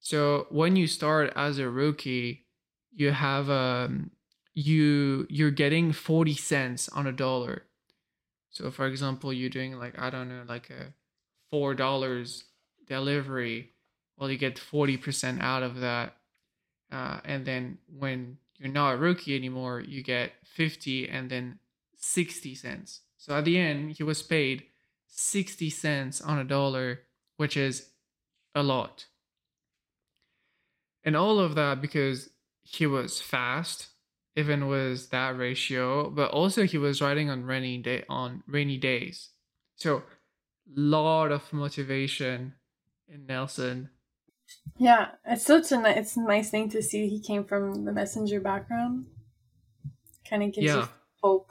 So 0.00 0.46
when 0.50 0.76
you 0.76 0.86
start 0.86 1.32
as 1.36 1.58
a 1.58 1.68
rookie, 1.68 2.46
you 2.92 3.12
have 3.12 3.48
um 3.50 4.10
you 4.54 5.26
you're 5.30 5.50
getting 5.52 5.92
40 5.92 6.34
cents 6.34 6.88
on 6.88 7.06
a 7.06 7.12
dollar. 7.12 7.64
So 8.50 8.70
for 8.70 8.86
example, 8.86 9.32
you're 9.32 9.50
doing 9.50 9.78
like 9.78 9.98
I 9.98 10.10
don't 10.10 10.28
know 10.28 10.44
like 10.48 10.70
a 10.70 10.94
four 11.50 11.74
dollars 11.74 12.44
delivery. 12.86 13.74
Well, 14.18 14.30
you 14.30 14.38
get 14.38 14.56
40% 14.56 15.40
out 15.40 15.62
of 15.62 15.80
that. 15.80 16.16
Uh, 16.90 17.20
and 17.24 17.46
then 17.46 17.78
when 17.86 18.38
you're 18.58 18.72
not 18.72 18.94
a 18.94 18.96
rookie 18.96 19.36
anymore, 19.36 19.80
you 19.80 20.02
get 20.02 20.32
50 20.44 21.08
and 21.08 21.30
then 21.30 21.58
60 21.96 22.54
cents. 22.54 23.02
So 23.16 23.36
at 23.36 23.44
the 23.44 23.58
end, 23.58 23.92
he 23.92 24.02
was 24.02 24.22
paid 24.22 24.64
60 25.06 25.70
cents 25.70 26.20
on 26.20 26.38
a 26.38 26.44
dollar, 26.44 27.00
which 27.36 27.56
is 27.56 27.90
a 28.54 28.62
lot. 28.62 29.06
And 31.04 31.16
all 31.16 31.38
of 31.38 31.54
that 31.54 31.80
because 31.80 32.30
he 32.62 32.86
was 32.86 33.20
fast, 33.20 33.88
even 34.36 34.66
with 34.66 35.10
that 35.10 35.38
ratio, 35.38 36.10
but 36.10 36.30
also 36.30 36.64
he 36.64 36.78
was 36.78 37.00
riding 37.00 37.30
on 37.30 37.44
rainy 37.44 37.78
day 37.78 38.04
on 38.08 38.42
rainy 38.46 38.76
days. 38.76 39.30
So 39.76 40.02
lot 40.74 41.32
of 41.32 41.52
motivation 41.52 42.54
in 43.08 43.26
Nelson. 43.26 43.90
Yeah, 44.76 45.08
it's 45.26 45.44
such 45.44 45.72
a 45.72 45.76
ni- 45.78 45.90
it's 45.98 46.16
a 46.16 46.22
nice 46.22 46.50
thing 46.50 46.68
to 46.70 46.82
see. 46.82 47.08
He 47.08 47.20
came 47.20 47.44
from 47.44 47.84
the 47.84 47.92
messenger 47.92 48.40
background. 48.40 49.06
Kind 50.28 50.42
of 50.44 50.52
gives 50.52 50.66
Yeah. 50.66 50.76
you 50.76 50.88
hope. 51.22 51.50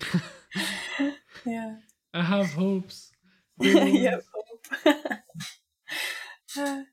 yeah. 1.46 1.76
I 2.14 2.22
have 2.22 2.52
hopes. 2.54 3.10
yeah. 3.60 4.20
Hope. 4.84 5.04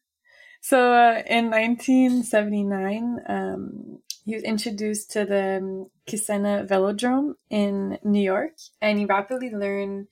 so 0.61 0.93
uh, 0.93 1.23
in 1.27 1.49
1979, 1.49 3.19
um, 3.27 3.99
he 4.25 4.35
was 4.35 4.43
introduced 4.43 5.11
to 5.11 5.25
the 5.25 5.57
um, 5.57 5.89
Kissena 6.05 6.67
Velodrome 6.67 7.35
in 7.49 7.97
New 8.03 8.21
York, 8.21 8.53
and 8.81 8.99
he 8.99 9.05
rapidly 9.05 9.49
learned 9.49 10.07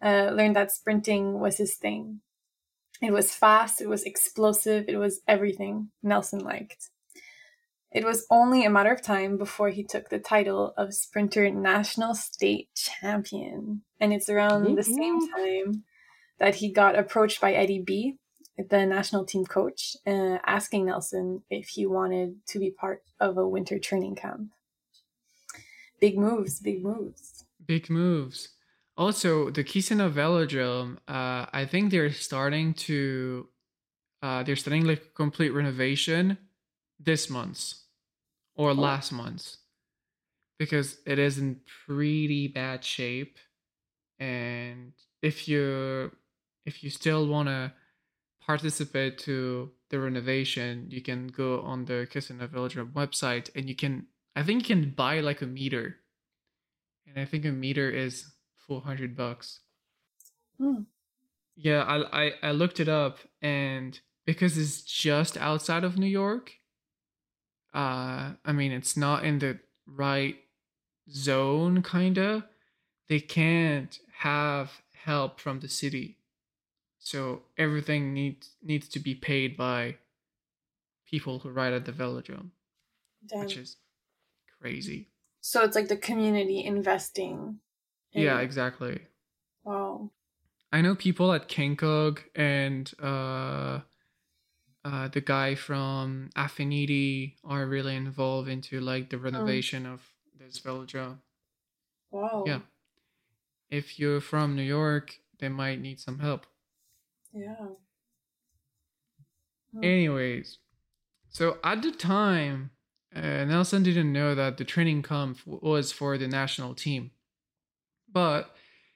uh, 0.00 0.30
learned 0.32 0.56
that 0.56 0.70
sprinting 0.72 1.38
was 1.40 1.58
his 1.58 1.74
thing. 1.74 2.20
It 3.00 3.12
was 3.12 3.34
fast, 3.34 3.80
it 3.80 3.88
was 3.88 4.02
explosive, 4.02 4.86
it 4.88 4.96
was 4.96 5.20
everything 5.28 5.90
Nelson 6.02 6.40
liked. 6.40 6.90
It 7.90 8.04
was 8.04 8.26
only 8.30 8.64
a 8.64 8.70
matter 8.70 8.92
of 8.92 9.02
time 9.02 9.38
before 9.38 9.70
he 9.70 9.82
took 9.82 10.10
the 10.10 10.18
title 10.18 10.74
of 10.76 10.92
Sprinter 10.92 11.48
National 11.50 12.14
State 12.14 12.68
Champion. 12.74 13.82
And 13.98 14.12
it's 14.12 14.28
around 14.28 14.76
the 14.76 14.82
same 14.82 15.20
time 15.30 15.84
that 16.38 16.56
he 16.56 16.70
got 16.70 16.98
approached 16.98 17.40
by 17.40 17.54
Eddie 17.54 17.82
B, 17.84 18.16
the 18.58 18.84
national 18.84 19.24
team 19.24 19.46
coach, 19.46 19.96
uh, 20.06 20.38
asking 20.44 20.86
Nelson 20.86 21.42
if 21.48 21.68
he 21.68 21.86
wanted 21.86 22.44
to 22.48 22.58
be 22.58 22.70
part 22.70 23.02
of 23.20 23.38
a 23.38 23.48
winter 23.48 23.78
training 23.78 24.16
camp. 24.16 24.50
Big 26.00 26.18
moves, 26.18 26.60
big 26.60 26.82
moves. 26.82 27.44
Big 27.66 27.88
moves. 27.88 28.50
Also, 28.98 29.48
the 29.48 29.62
Kissena 29.62 30.12
Velodrome, 30.12 30.96
uh, 31.06 31.46
I 31.52 31.66
think 31.70 31.92
they're 31.92 32.12
starting 32.12 32.74
to, 32.74 33.48
uh, 34.22 34.42
they're 34.42 34.56
starting 34.56 34.84
like 34.86 35.14
complete 35.14 35.50
renovation 35.50 36.36
this 36.98 37.30
month 37.30 37.74
or 38.56 38.74
last 38.74 39.12
month 39.12 39.56
because 40.58 40.98
it 41.06 41.20
is 41.20 41.38
in 41.38 41.60
pretty 41.86 42.48
bad 42.48 42.84
shape. 42.84 43.38
And 44.18 44.94
if 45.22 45.46
you 45.46 46.10
if 46.66 46.82
you 46.82 46.90
still 46.90 47.28
want 47.28 47.48
to 47.48 47.72
participate 48.44 49.16
to 49.18 49.70
the 49.90 50.00
renovation, 50.00 50.86
you 50.90 51.02
can 51.02 51.28
go 51.28 51.60
on 51.60 51.84
the 51.84 52.08
Kissena 52.12 52.48
Velodrome 52.48 52.92
website 52.94 53.48
and 53.54 53.68
you 53.68 53.76
can, 53.76 54.06
I 54.34 54.42
think 54.42 54.68
you 54.68 54.74
can 54.74 54.90
buy 54.90 55.20
like 55.20 55.40
a 55.40 55.46
meter. 55.46 55.96
And 57.06 57.18
I 57.18 57.24
think 57.24 57.44
a 57.44 57.52
meter 57.52 57.88
is 57.88 58.26
400 58.68 59.16
bucks. 59.16 59.60
Hmm. 60.58 60.82
Yeah, 61.56 61.82
I, 61.82 62.26
I 62.26 62.32
I 62.42 62.52
looked 62.52 62.78
it 62.80 62.88
up 62.88 63.18
and 63.42 64.00
because 64.26 64.56
it's 64.58 64.82
just 64.82 65.36
outside 65.36 65.84
of 65.84 65.98
New 65.98 66.06
York, 66.06 66.52
uh 67.74 68.34
I 68.44 68.52
mean 68.52 68.72
it's 68.72 68.96
not 68.96 69.24
in 69.24 69.38
the 69.38 69.58
right 69.86 70.36
zone 71.10 71.82
kinda. 71.82 72.48
They 73.08 73.20
can't 73.20 73.98
have 74.18 74.82
help 74.92 75.40
from 75.40 75.60
the 75.60 75.68
city. 75.68 76.18
So 76.98 77.42
everything 77.56 78.12
needs 78.14 78.56
needs 78.62 78.88
to 78.90 79.00
be 79.00 79.14
paid 79.14 79.56
by 79.56 79.96
people 81.06 81.38
who 81.40 81.50
ride 81.50 81.72
at 81.72 81.84
the 81.86 81.92
velodrome, 81.92 82.50
Damn. 83.26 83.40
which 83.40 83.56
is 83.56 83.76
crazy. 84.60 85.08
So 85.40 85.62
it's 85.64 85.74
like 85.76 85.88
the 85.88 85.96
community 85.96 86.64
investing. 86.64 87.60
Yeah, 88.12 88.40
exactly. 88.40 89.00
Wow. 89.64 90.10
I 90.72 90.80
know 90.80 90.94
people 90.94 91.32
at 91.32 91.48
King 91.48 91.76
Kog 91.76 92.20
and 92.34 92.92
uh, 93.02 93.80
uh, 94.84 95.08
the 95.08 95.20
guy 95.20 95.54
from 95.54 96.30
Affinity 96.36 97.36
are 97.44 97.66
really 97.66 97.96
involved 97.96 98.48
into 98.48 98.80
like 98.80 99.10
the 99.10 99.18
renovation 99.18 99.86
of 99.86 100.02
this 100.38 100.60
velodrome. 100.60 101.18
Wow. 102.10 102.44
Yeah. 102.46 102.60
If 103.70 103.98
you're 103.98 104.20
from 104.20 104.56
New 104.56 104.62
York, 104.62 105.20
they 105.38 105.48
might 105.48 105.80
need 105.80 106.00
some 106.00 106.18
help. 106.18 106.46
Yeah. 107.32 107.54
Hmm. 109.72 109.84
Anyways, 109.84 110.58
so 111.28 111.58
at 111.62 111.82
the 111.82 111.92
time, 111.92 112.70
uh, 113.14 113.44
Nelson 113.44 113.82
didn't 113.82 114.12
know 114.12 114.34
that 114.34 114.56
the 114.56 114.64
training 114.64 115.02
camp 115.02 115.38
was 115.46 115.92
for 115.92 116.16
the 116.18 116.28
national 116.28 116.74
team, 116.74 117.10
but 118.12 118.54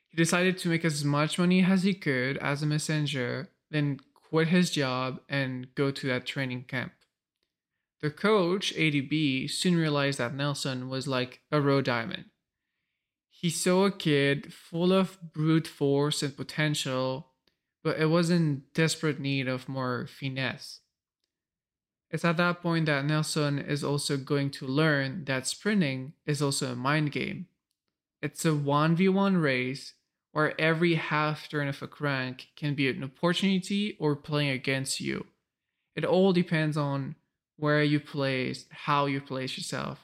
he 0.08 0.16
decided 0.16 0.58
to 0.58 0.68
make 0.68 0.84
as 0.84 1.04
much 1.04 1.38
money 1.38 1.64
as 1.64 1.82
he 1.82 1.94
could 1.94 2.36
as 2.38 2.62
a 2.62 2.66
messenger, 2.66 3.50
then 3.70 3.98
quit 4.14 4.48
his 4.48 4.70
job 4.70 5.20
and 5.28 5.74
go 5.74 5.90
to 5.90 6.06
that 6.06 6.26
training 6.26 6.64
camp. 6.64 6.92
The 8.00 8.10
coach, 8.10 8.72
Eddie 8.76 9.00
B, 9.00 9.46
soon 9.46 9.76
realized 9.76 10.18
that 10.18 10.34
Nelson 10.34 10.88
was 10.88 11.06
like 11.06 11.40
a 11.52 11.60
raw 11.60 11.80
diamond. 11.80 12.24
He 13.30 13.48
saw 13.48 13.86
a 13.86 13.92
kid 13.92 14.52
full 14.52 14.92
of 14.92 15.18
brute 15.32 15.68
force 15.68 16.22
and 16.22 16.36
potential, 16.36 17.28
but 17.82 17.98
it 17.98 18.06
was 18.06 18.30
in 18.30 18.64
desperate 18.74 19.20
need 19.20 19.48
of 19.48 19.68
more 19.68 20.06
finesse. 20.06 20.80
It's 22.10 22.24
at 22.24 22.36
that 22.36 22.60
point 22.60 22.86
that 22.86 23.04
Nelson 23.04 23.58
is 23.58 23.82
also 23.82 24.16
going 24.16 24.50
to 24.50 24.66
learn 24.66 25.24
that 25.24 25.46
sprinting 25.46 26.12
is 26.26 26.42
also 26.42 26.72
a 26.72 26.76
mind 26.76 27.10
game. 27.12 27.46
It's 28.22 28.44
a 28.44 28.50
1v1 28.50 29.42
race 29.42 29.94
where 30.30 30.58
every 30.60 30.94
half 30.94 31.48
turn 31.48 31.68
of 31.68 31.82
a 31.82 31.88
crank 31.88 32.48
can 32.56 32.74
be 32.74 32.88
an 32.88 33.02
opportunity 33.02 33.96
or 33.98 34.14
playing 34.14 34.50
against 34.50 35.00
you. 35.00 35.26
It 35.96 36.04
all 36.04 36.32
depends 36.32 36.76
on 36.76 37.16
where 37.56 37.82
you 37.82 38.00
place, 38.00 38.66
how 38.70 39.06
you 39.06 39.20
place 39.20 39.56
yourself. 39.56 39.98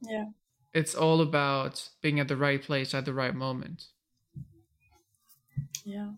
Yeah. 0.00 0.26
It's 0.72 0.94
all 0.94 1.20
about 1.20 1.88
being 2.00 2.20
at 2.20 2.28
the 2.28 2.36
right 2.36 2.62
place 2.62 2.94
at 2.94 3.04
the 3.04 3.12
right 3.12 3.34
moment. 3.34 3.86
Yeah. 5.84 6.12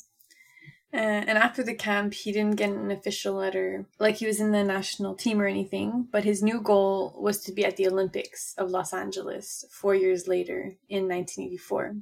Uh, 0.96 1.24
and 1.28 1.36
after 1.36 1.62
the 1.62 1.74
camp, 1.74 2.14
he 2.14 2.32
didn't 2.32 2.56
get 2.56 2.70
an 2.70 2.90
official 2.90 3.34
letter, 3.34 3.84
like 3.98 4.16
he 4.16 4.26
was 4.26 4.40
in 4.40 4.52
the 4.52 4.64
national 4.64 5.14
team 5.14 5.42
or 5.42 5.46
anything. 5.46 6.08
But 6.10 6.24
his 6.24 6.42
new 6.42 6.58
goal 6.62 7.14
was 7.20 7.42
to 7.42 7.52
be 7.52 7.66
at 7.66 7.76
the 7.76 7.86
Olympics 7.86 8.54
of 8.56 8.70
Los 8.70 8.94
Angeles 8.94 9.66
four 9.70 9.94
years 9.94 10.26
later 10.26 10.76
in 10.88 11.06
1984. 11.06 11.96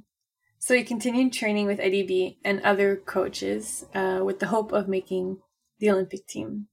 So 0.59 0.73
he 0.75 0.83
continued 0.85 1.33
training 1.33 1.67
with 1.67 1.81
Eddie 1.81 2.07
B 2.07 2.37
and 2.45 2.61
other 2.61 2.95
coaches 2.95 3.85
uh, 3.93 4.21
with 4.23 4.39
the 4.39 4.47
hope 4.47 4.71
of 4.71 4.87
making 4.87 5.39
the 5.79 5.89
Olympic 5.89 6.25
team. 6.25 6.67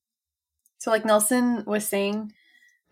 So, 0.79 0.93
like 0.93 1.05
Nelson 1.05 1.64
was 1.67 1.88
saying, 1.88 2.33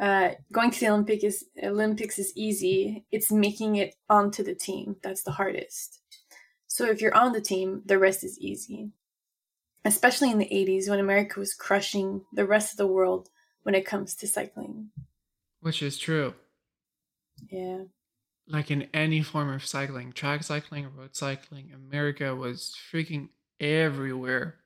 uh, 0.01 0.31
going 0.51 0.73
to 0.73 0.81
the 0.81 0.89
Olympic 0.89 1.23
is 1.23 1.45
Olympics 1.63 2.19
is 2.19 2.33
easy. 2.35 3.05
It's 3.13 3.31
making 3.31 3.77
it 3.77 3.95
onto 4.09 4.43
the 4.43 4.57
team 4.57 4.97
that's 5.05 5.23
the 5.23 5.33
hardest. 5.33 6.01
So 6.67 6.87
if 6.87 7.01
you're 7.01 7.17
on 7.17 7.33
the 7.33 7.41
team, 7.41 7.83
the 7.85 7.99
rest 7.99 8.25
is 8.25 8.39
easy. 8.39 8.91
Especially 9.85 10.31
in 10.31 10.39
the 10.39 10.47
80s 10.47 10.89
when 10.89 11.01
America 11.01 11.41
was 11.41 11.55
crushing 11.55 12.23
the 12.33 12.47
rest 12.47 12.73
of 12.73 12.77
the 12.77 12.87
world 12.87 13.31
when 13.63 13.75
it 13.75 13.87
comes 13.87 14.15
to 14.17 14.27
cycling. 14.27 14.91
Which 15.61 15.83
is 15.83 15.99
true. 15.99 16.35
Yeah. 17.51 17.85
Like 18.47 18.71
in 18.71 18.89
any 18.93 19.23
form 19.23 19.49
of 19.51 19.65
cycling, 19.65 20.13
track 20.13 20.43
cycling, 20.43 20.89
road 20.97 21.17
cycling, 21.17 21.73
America 21.73 22.35
was 22.35 22.75
freaking 22.93 23.29
everywhere. 23.59 24.57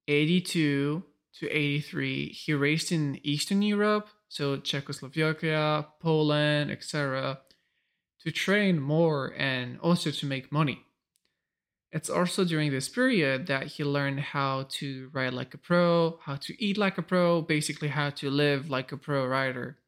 82 0.08 1.02
to 1.40 1.48
83, 1.48 2.28
he 2.32 2.54
raced 2.54 2.92
in 2.92 3.20
Eastern 3.22 3.62
Europe, 3.62 4.08
so 4.28 4.56
Czechoslovakia, 4.56 5.86
Poland, 6.00 6.70
etc., 6.70 7.40
to 8.20 8.30
train 8.30 8.80
more 8.80 9.34
and 9.36 9.78
also 9.80 10.10
to 10.10 10.26
make 10.26 10.50
money. 10.50 10.86
It's 11.92 12.10
also 12.10 12.44
during 12.44 12.72
this 12.72 12.88
period 12.88 13.46
that 13.46 13.66
he 13.68 13.84
learned 13.84 14.20
how 14.20 14.66
to 14.70 15.10
ride 15.12 15.32
like 15.32 15.54
a 15.54 15.58
pro, 15.58 16.18
how 16.24 16.36
to 16.36 16.62
eat 16.62 16.76
like 16.76 16.98
a 16.98 17.02
pro, 17.02 17.42
basically 17.42 17.88
how 17.88 18.10
to 18.10 18.28
live 18.28 18.68
like 18.68 18.92
a 18.92 18.96
pro 18.96 19.26
rider. 19.26 19.78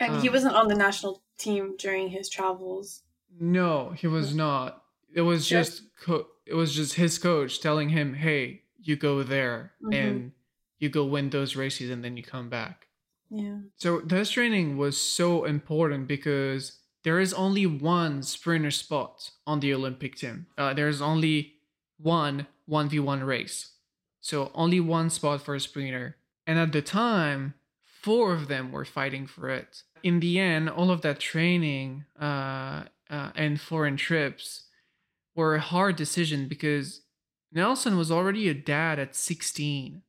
And 0.00 0.20
he 0.20 0.28
um, 0.28 0.34
wasn't 0.34 0.56
on 0.56 0.68
the 0.68 0.74
national 0.74 1.22
team 1.38 1.76
during 1.78 2.08
his 2.08 2.28
travels. 2.28 3.02
No, 3.38 3.90
he 3.96 4.06
was 4.06 4.32
hmm. 4.32 4.38
not. 4.38 4.82
It 5.14 5.22
was 5.22 5.46
just 5.46 5.82
co- 6.04 6.26
it 6.44 6.54
was 6.54 6.74
just 6.74 6.94
his 6.94 7.18
coach 7.18 7.60
telling 7.60 7.90
him, 7.90 8.14
"Hey, 8.14 8.63
you 8.84 8.96
go 8.96 9.22
there 9.22 9.72
Mhm. 9.82 9.94
and 9.94 10.32
you 10.78 10.88
go 10.88 11.04
win 11.04 11.30
those 11.30 11.56
races 11.56 11.90
and 11.90 12.04
then 12.04 12.16
you 12.16 12.22
come 12.22 12.48
back." 12.48 12.88
Yeah. 13.30 13.58
So 13.76 14.00
this 14.00 14.30
training 14.30 14.76
was 14.76 15.00
so 15.00 15.44
important 15.44 16.06
because 16.08 16.78
there 17.02 17.20
is 17.20 17.34
only 17.34 17.66
one 17.66 18.22
sprinter 18.22 18.70
spot 18.70 19.30
on 19.46 19.60
the 19.60 19.74
Olympic 19.74 20.16
team. 20.16 20.46
Uh, 20.56 20.72
there 20.74 20.88
is 20.88 21.02
only 21.02 21.54
one 21.98 22.46
1v1 22.68 23.22
race. 23.24 23.72
So 24.20 24.50
only 24.54 24.80
one 24.80 25.10
spot 25.10 25.42
for 25.42 25.54
a 25.54 25.60
sprinter. 25.60 26.16
And 26.46 26.58
at 26.58 26.72
the 26.72 26.82
time, 26.82 27.54
four 27.82 28.32
of 28.34 28.48
them 28.48 28.72
were 28.72 28.84
fighting 28.84 29.26
for 29.26 29.48
it. 29.50 29.82
In 30.02 30.20
the 30.20 30.38
end, 30.38 30.68
all 30.70 30.90
of 30.90 31.00
that 31.02 31.18
training 31.20 32.04
uh, 32.20 32.84
uh, 33.10 33.30
and 33.34 33.60
foreign 33.60 33.96
trips 33.96 34.68
were 35.34 35.54
a 35.54 35.60
hard 35.60 35.96
decision 35.96 36.48
because 36.48 37.02
Nelson 37.54 37.96
was 37.96 38.10
already 38.10 38.48
a 38.48 38.54
dad 38.54 38.98
at 38.98 39.14
16. 39.14 40.02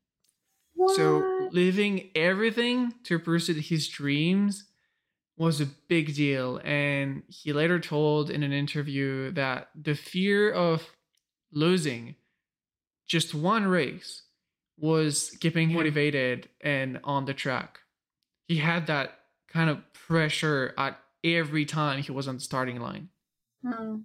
So 0.95 1.49
living 1.51 2.09
everything 2.15 2.93
to 3.03 3.17
pursue 3.17 3.53
his 3.53 3.87
dreams 3.87 4.65
was 5.37 5.61
a 5.61 5.67
big 5.87 6.15
deal. 6.15 6.59
And 6.63 7.23
he 7.27 7.53
later 7.53 7.79
told 7.79 8.29
in 8.29 8.43
an 8.43 8.51
interview 8.51 9.31
that 9.31 9.69
the 9.75 9.95
fear 9.95 10.51
of 10.51 10.95
losing 11.51 12.15
just 13.07 13.33
one 13.33 13.65
race 13.67 14.23
was 14.77 15.37
keeping 15.39 15.69
him 15.69 15.77
motivated 15.77 16.49
and 16.61 16.99
on 17.03 17.25
the 17.25 17.33
track. 17.33 17.79
He 18.47 18.57
had 18.57 18.87
that 18.87 19.19
kind 19.47 19.69
of 19.69 19.81
pressure 19.93 20.73
at 20.77 20.99
every 21.23 21.65
time 21.65 22.01
he 22.01 22.11
was 22.11 22.27
on 22.27 22.35
the 22.35 22.41
starting 22.41 22.79
line. 22.79 23.09
Hmm. 23.65 23.97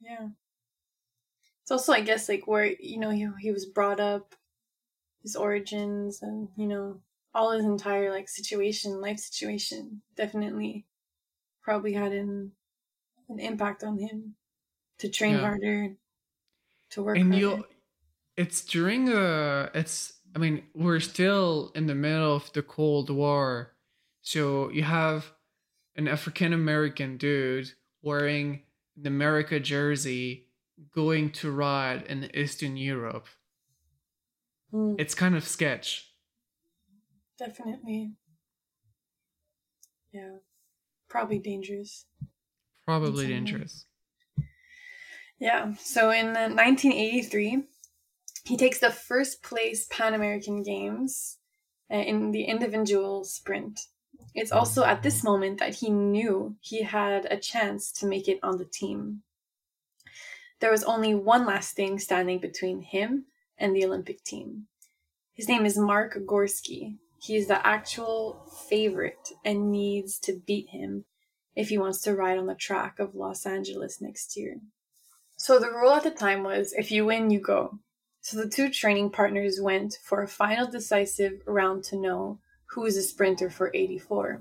Yeah. 0.00 0.28
It's 1.62 1.70
also, 1.70 1.92
I 1.92 2.00
guess, 2.02 2.28
like 2.28 2.46
where 2.46 2.66
you 2.66 2.98
know 2.98 3.10
he 3.10 3.28
he 3.40 3.52
was 3.52 3.66
brought 3.66 4.00
up, 4.00 4.34
his 5.22 5.36
origins, 5.36 6.22
and 6.22 6.50
you 6.56 6.66
know 6.68 7.02
all 7.34 7.52
his 7.52 7.64
entire 7.66 8.10
like 8.12 8.28
situation, 8.28 9.00
life 9.00 9.18
situation, 9.20 10.02
definitely 10.16 10.86
probably 11.62 11.94
had 11.94 12.12
an 12.12 12.54
an 13.28 13.40
impact 13.40 13.84
on 13.84 13.98
him 13.98 14.36
to 14.98 15.10
train 15.10 15.38
Yeah. 15.38 15.40
harder, 15.40 15.96
to 16.90 17.02
work 17.04 17.24
and 17.24 17.34
you 17.34 17.64
it's 18.36 18.64
during 18.64 19.08
a 19.10 19.70
it's 19.74 20.20
i 20.34 20.38
mean 20.38 20.64
we're 20.74 21.00
still 21.00 21.72
in 21.74 21.86
the 21.86 21.94
middle 21.94 22.34
of 22.36 22.52
the 22.54 22.62
cold 22.62 23.10
war 23.10 23.76
so 24.22 24.70
you 24.70 24.82
have 24.82 25.34
an 25.96 26.08
african 26.08 26.52
american 26.52 27.16
dude 27.18 27.72
wearing 28.02 28.62
an 28.96 29.06
america 29.06 29.60
jersey 29.60 30.48
going 30.94 31.30
to 31.30 31.50
ride 31.50 32.02
in 32.02 32.30
eastern 32.34 32.76
europe 32.76 33.26
Hmm, 34.70 34.94
it's 34.98 35.14
kind 35.14 35.36
of 35.36 35.46
sketch 35.46 36.08
definitely. 37.38 38.12
Yeah, 40.12 40.36
probably 41.08 41.38
dangerous. 41.38 42.06
probably 42.84 43.26
dangerous 43.26 43.86
Yeah. 45.38 45.74
So 45.74 46.10
in 46.10 46.34
1983, 46.34 47.64
he 48.44 48.56
takes 48.56 48.78
the 48.78 48.90
first 48.90 49.42
place 49.42 49.86
Pan 49.90 50.14
American 50.14 50.62
Games 50.62 51.38
uh, 51.92 51.96
in 51.96 52.30
the 52.30 52.44
individual 52.44 53.24
sprint. 53.24 53.80
It's 54.34 54.52
also 54.52 54.84
at 54.84 55.02
this 55.02 55.24
moment 55.24 55.58
that 55.58 55.74
he 55.74 55.90
knew 55.90 56.56
he 56.60 56.82
had 56.82 57.26
a 57.28 57.36
chance 57.36 57.90
to 57.94 58.06
make 58.06 58.28
it 58.28 58.38
on 58.42 58.58
the 58.58 58.64
team. 58.64 59.22
There 60.62 60.70
was 60.70 60.84
only 60.84 61.12
one 61.12 61.44
last 61.44 61.74
thing 61.74 61.98
standing 61.98 62.38
between 62.38 62.82
him 62.82 63.24
and 63.58 63.74
the 63.74 63.84
Olympic 63.84 64.22
team. 64.22 64.68
His 65.34 65.48
name 65.48 65.66
is 65.66 65.76
Mark 65.76 66.16
Gorski. 66.24 66.98
He 67.20 67.34
is 67.34 67.48
the 67.48 67.66
actual 67.66 68.46
favorite 68.68 69.32
and 69.44 69.72
needs 69.72 70.20
to 70.20 70.40
beat 70.46 70.68
him 70.68 71.04
if 71.56 71.70
he 71.70 71.78
wants 71.78 72.00
to 72.02 72.14
ride 72.14 72.38
on 72.38 72.46
the 72.46 72.54
track 72.54 73.00
of 73.00 73.16
Los 73.16 73.44
Angeles 73.44 74.00
next 74.00 74.36
year. 74.36 74.58
So 75.36 75.58
the 75.58 75.68
rule 75.68 75.94
at 75.94 76.04
the 76.04 76.12
time 76.12 76.44
was 76.44 76.72
if 76.74 76.92
you 76.92 77.06
win, 77.06 77.30
you 77.30 77.40
go. 77.40 77.80
So 78.20 78.36
the 78.36 78.48
two 78.48 78.70
training 78.70 79.10
partners 79.10 79.58
went 79.60 79.98
for 80.00 80.22
a 80.22 80.28
final 80.28 80.70
decisive 80.70 81.42
round 81.44 81.82
to 81.86 81.96
know 81.96 82.38
who 82.66 82.86
is 82.86 82.96
a 82.96 83.02
sprinter 83.02 83.50
for 83.50 83.72
84. 83.74 84.38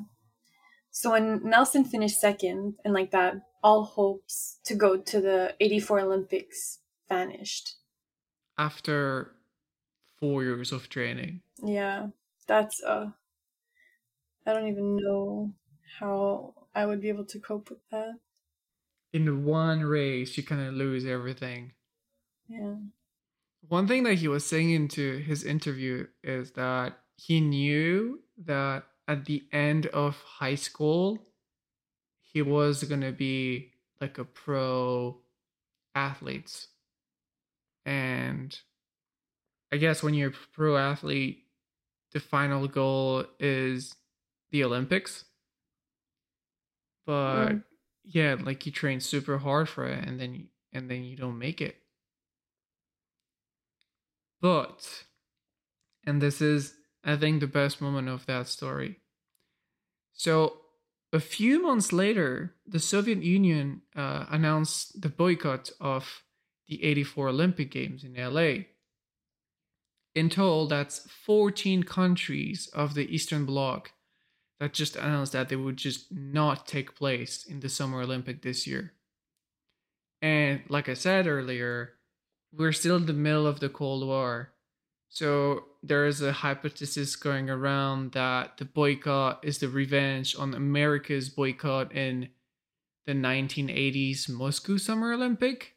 So 0.91 1.13
when 1.13 1.41
Nelson 1.43 1.83
finished 1.83 2.21
second, 2.21 2.75
and 2.85 2.93
like 2.93 3.09
that, 3.09 3.37
all 3.63 3.83
hopes 3.83 4.59
to 4.65 4.75
go 4.75 4.97
to 4.97 5.21
the 5.21 5.55
84 5.59 5.99
Olympics 6.01 6.79
vanished. 7.09 7.75
after 8.57 9.35
four 10.19 10.43
years 10.43 10.71
of 10.71 10.89
training 10.89 11.41
Yeah, 11.63 12.09
that's 12.47 12.81
uh, 12.83 13.11
I 14.45 14.53
don't 14.53 14.67
even 14.67 14.95
know 14.97 15.53
how 15.99 16.53
I 16.73 16.85
would 16.85 17.01
be 17.01 17.09
able 17.09 17.25
to 17.25 17.39
cope 17.39 17.69
with 17.69 17.87
that. 17.89 18.13
in 19.13 19.43
one 19.45 19.81
race 19.83 20.37
you 20.37 20.43
kind 20.43 20.61
of 20.67 20.73
lose 20.73 21.05
everything 21.05 21.73
Yeah. 22.47 22.75
One 23.67 23.87
thing 23.87 24.03
that 24.03 24.15
he 24.15 24.27
was 24.27 24.45
saying 24.45 24.71
into 24.71 25.17
his 25.19 25.43
interview 25.43 26.07
is 26.23 26.51
that 26.53 26.97
he 27.15 27.39
knew 27.41 28.23
that 28.45 28.83
at 29.07 29.25
the 29.25 29.47
end 29.51 29.85
of 29.87 30.15
high 30.17 30.55
school, 30.55 31.30
he 32.33 32.41
was 32.41 32.83
going 32.83 33.01
to 33.01 33.11
be 33.11 33.71
like 33.99 34.17
a 34.17 34.25
pro 34.25 35.21
athlete. 35.95 36.67
And 37.85 38.57
I 39.71 39.77
guess 39.77 40.03
when 40.03 40.13
you're 40.13 40.29
a 40.29 40.33
pro 40.53 40.77
athlete, 40.77 41.45
the 42.11 42.19
final 42.19 42.67
goal 42.67 43.25
is 43.39 43.95
the 44.51 44.63
Olympics. 44.63 45.25
But 47.05 47.53
Mm. 47.53 47.63
yeah, 48.03 48.35
like 48.39 48.65
you 48.65 48.71
train 48.71 48.99
super 48.99 49.37
hard 49.37 49.69
for 49.69 49.85
it 49.87 50.03
and 50.07 50.19
then 50.19 50.49
and 50.73 50.89
then 50.89 51.03
you 51.03 51.15
don't 51.15 51.37
make 51.37 51.61
it 51.61 51.83
But, 54.41 55.05
and 56.05 56.21
this 56.21 56.41
is, 56.41 56.75
I 57.03 57.15
think, 57.17 57.39
the 57.39 57.47
best 57.47 57.81
moment 57.81 58.09
of 58.09 58.25
that 58.27 58.47
story. 58.47 58.99
So, 60.13 60.60
a 61.13 61.19
few 61.19 61.61
months 61.61 61.91
later, 61.91 62.55
the 62.65 62.79
Soviet 62.79 63.21
Union 63.21 63.81
uh, 63.95 64.25
announced 64.29 65.01
the 65.01 65.09
boycott 65.09 65.69
of 65.79 66.23
the 66.67 66.83
84 66.83 67.29
Olympic 67.29 67.71
Games 67.71 68.03
in 68.03 68.13
LA. 68.15 68.65
In 70.15 70.29
total, 70.29 70.67
that's 70.67 70.99
14 71.25 71.83
countries 71.83 72.69
of 72.73 72.93
the 72.93 73.13
Eastern 73.13 73.45
Bloc 73.45 73.91
that 74.59 74.73
just 74.73 74.95
announced 74.95 75.33
that 75.33 75.49
they 75.49 75.55
would 75.55 75.77
just 75.77 76.11
not 76.11 76.67
take 76.67 76.95
place 76.95 77.45
in 77.45 77.59
the 77.59 77.69
Summer 77.69 78.01
Olympic 78.01 78.41
this 78.41 78.67
year. 78.67 78.93
And 80.21 80.61
like 80.69 80.87
I 80.87 80.93
said 80.93 81.27
earlier, 81.27 81.93
we're 82.53 82.71
still 82.71 82.97
in 82.97 83.05
the 83.05 83.13
middle 83.13 83.47
of 83.47 83.59
the 83.59 83.69
Cold 83.69 84.05
War. 84.05 84.53
So 85.13 85.65
there 85.83 86.05
is 86.05 86.21
a 86.21 86.31
hypothesis 86.31 87.17
going 87.17 87.49
around 87.49 88.13
that 88.13 88.55
the 88.57 88.63
boycott 88.63 89.41
is 89.43 89.57
the 89.57 89.67
revenge 89.67 90.37
on 90.39 90.53
America's 90.53 91.27
boycott 91.27 91.91
in 91.91 92.29
the 93.05 93.11
1980s 93.11 94.29
Moscow 94.29 94.77
Summer 94.77 95.11
Olympic. 95.11 95.73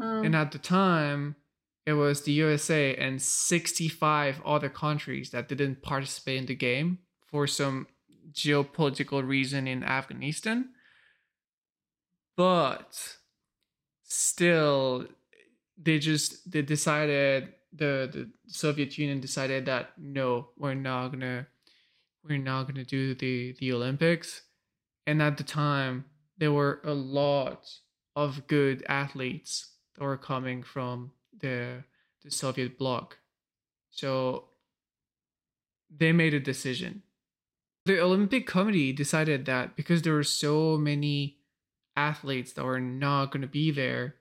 Mm. 0.00 0.24
And 0.24 0.36
at 0.36 0.52
the 0.52 0.58
time, 0.58 1.36
it 1.84 1.92
was 1.92 2.22
the 2.22 2.32
USA 2.32 2.96
and 2.96 3.20
65 3.20 4.40
other 4.46 4.70
countries 4.70 5.28
that 5.32 5.46
didn't 5.46 5.82
participate 5.82 6.38
in 6.38 6.46
the 6.46 6.54
game 6.54 7.00
for 7.26 7.46
some 7.46 7.86
geopolitical 8.32 9.28
reason 9.28 9.68
in 9.68 9.84
Afghanistan. 9.84 10.70
But 12.34 13.18
still, 14.04 15.06
they 15.76 15.98
just 15.98 16.50
they 16.50 16.62
decided 16.62 17.52
the 17.74 18.08
the 18.12 18.30
Soviet 18.46 18.96
Union 18.98 19.20
decided 19.20 19.66
that 19.66 19.92
no, 19.98 20.48
we're 20.56 20.74
not 20.74 21.08
gonna 21.08 21.46
we're 22.22 22.38
not 22.38 22.66
gonna 22.66 22.84
do 22.84 23.14
the 23.14 23.54
the 23.58 23.72
Olympics. 23.72 24.42
And 25.06 25.20
at 25.20 25.36
the 25.36 25.44
time, 25.44 26.06
there 26.38 26.52
were 26.52 26.80
a 26.84 26.94
lot 26.94 27.68
of 28.16 28.46
good 28.46 28.84
athletes 28.88 29.72
that 29.94 30.04
were 30.04 30.16
coming 30.16 30.62
from 30.62 31.12
the 31.38 31.84
the 32.22 32.30
Soviet 32.30 32.78
bloc. 32.78 33.18
So 33.90 34.48
they 35.94 36.12
made 36.12 36.34
a 36.34 36.40
decision. 36.40 37.02
The 37.86 38.00
Olympic 38.00 38.46
Committee 38.46 38.92
decided 38.92 39.44
that 39.44 39.76
because 39.76 40.02
there 40.02 40.14
were 40.14 40.22
so 40.22 40.78
many 40.78 41.38
athletes 41.96 42.52
that 42.54 42.64
were 42.64 42.80
not 42.80 43.30
going 43.30 43.42
to 43.42 43.48
be 43.48 43.70
there, 43.70 44.16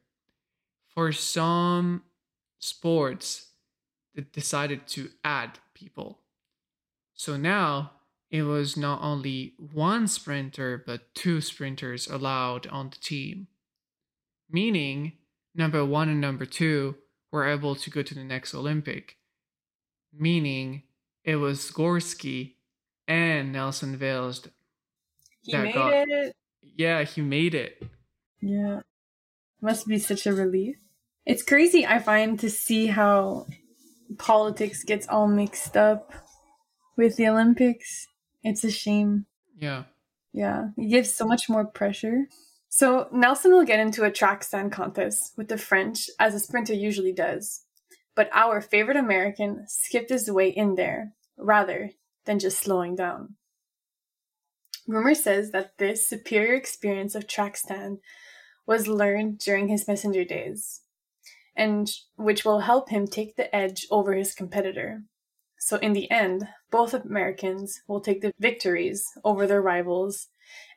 for 0.94 1.12
some 1.12 2.04
sports, 2.64 3.48
they 4.16 4.22
decided 4.22 4.88
to 4.88 5.10
add 5.24 5.60
people. 5.74 6.20
So 7.14 7.36
now 7.38 7.92
it 8.32 8.44
was 8.44 8.78
not 8.78 9.02
only 9.02 9.54
one 9.58 10.08
sprinter, 10.08 10.82
but 10.86 11.14
two 11.14 11.42
sprinters 11.42 12.08
allowed 12.08 12.68
on 12.68 12.90
the 12.90 12.98
team. 12.98 13.48
Meaning, 14.50 15.14
number 15.54 15.84
one 15.86 16.10
and 16.10 16.22
number 16.22 16.46
two 16.46 16.96
were 17.32 17.48
able 17.48 17.76
to 17.76 17.90
go 17.90 18.02
to 18.02 18.16
the 18.16 18.24
next 18.24 18.54
Olympic. 18.54 19.18
Meaning, 20.18 20.84
it 21.24 21.38
was 21.38 21.72
Gorski 21.72 22.54
and 23.08 23.52
Nelson 23.52 23.98
Vails. 23.98 24.48
He 25.42 25.52
that 25.52 25.64
made 25.64 25.74
got- 25.74 26.08
it. 26.08 26.36
Yeah, 26.62 27.04
he 27.04 27.22
made 27.22 27.54
it. 27.56 27.84
Yeah. 28.42 28.82
Must 29.62 29.88
be 29.88 29.98
such 30.00 30.26
a 30.26 30.34
relief. 30.34 30.78
It's 31.26 31.44
crazy, 31.44 31.86
I 31.86 32.00
find, 32.00 32.40
to 32.40 32.50
see 32.50 32.88
how 32.88 33.48
politics 34.18 34.84
gets 34.84 35.08
all 35.08 35.28
mixed 35.28 35.78
up 35.78 36.12
with 36.98 37.16
the 37.16 37.28
Olympics. 37.28 38.08
It's 38.44 38.64
a 38.64 38.72
shame. 38.72 39.26
Yeah. 39.58 39.84
Yeah, 40.34 40.70
it 40.78 40.90
gives 40.90 41.14
so 41.14 41.26
much 41.26 41.48
more 41.48 41.66
pressure. 41.66 42.28
So 42.68 43.08
Nelson 43.12 43.52
will 43.52 43.66
get 43.66 43.80
into 43.80 44.04
a 44.04 44.12
track 44.12 44.44
stand 44.44 44.72
contest 44.72 45.34
with 45.38 45.48
the 45.48 45.58
French, 45.58 46.10
as 46.20 46.34
a 46.34 46.40
sprinter 46.40 46.74
usually 46.74 47.14
does. 47.14 47.66
But 48.16 48.30
our 48.34 48.62
favorite 48.62 48.98
American 48.98 49.66
skipped 49.68 50.10
his 50.10 50.30
way 50.30 50.50
in 50.50 50.76
there, 50.76 51.14
rather 51.38 51.92
than 52.26 52.40
just 52.40 52.60
slowing 52.60 52.96
down. 52.96 53.36
Rumor 54.88 55.16
says 55.16 55.52
that 55.52 55.78
this 55.78 56.06
superior 56.06 56.56
experience 56.56 57.16
of 57.16 57.28
track 57.28 57.56
stand 57.56 58.00
was 58.66 58.88
learned 58.88 59.40
during 59.40 59.68
his 59.68 59.88
messenger 59.88 60.26
days, 60.26 60.82
and 61.56 61.90
which 62.16 62.44
will 62.44 62.62
help 62.62 62.90
him 62.90 63.08
take 63.08 63.36
the 63.36 63.54
edge 63.56 63.86
over 63.92 64.14
his 64.14 64.34
competitor. 64.34 65.04
So 65.60 65.78
in 65.78 65.94
the 65.94 66.12
end, 66.12 66.48
both 66.72 66.94
Americans 66.94 67.82
will 67.88 68.02
take 68.02 68.22
the 68.22 68.34
victories 68.40 69.06
over 69.24 69.48
their 69.48 69.62
rivals, 69.62 70.28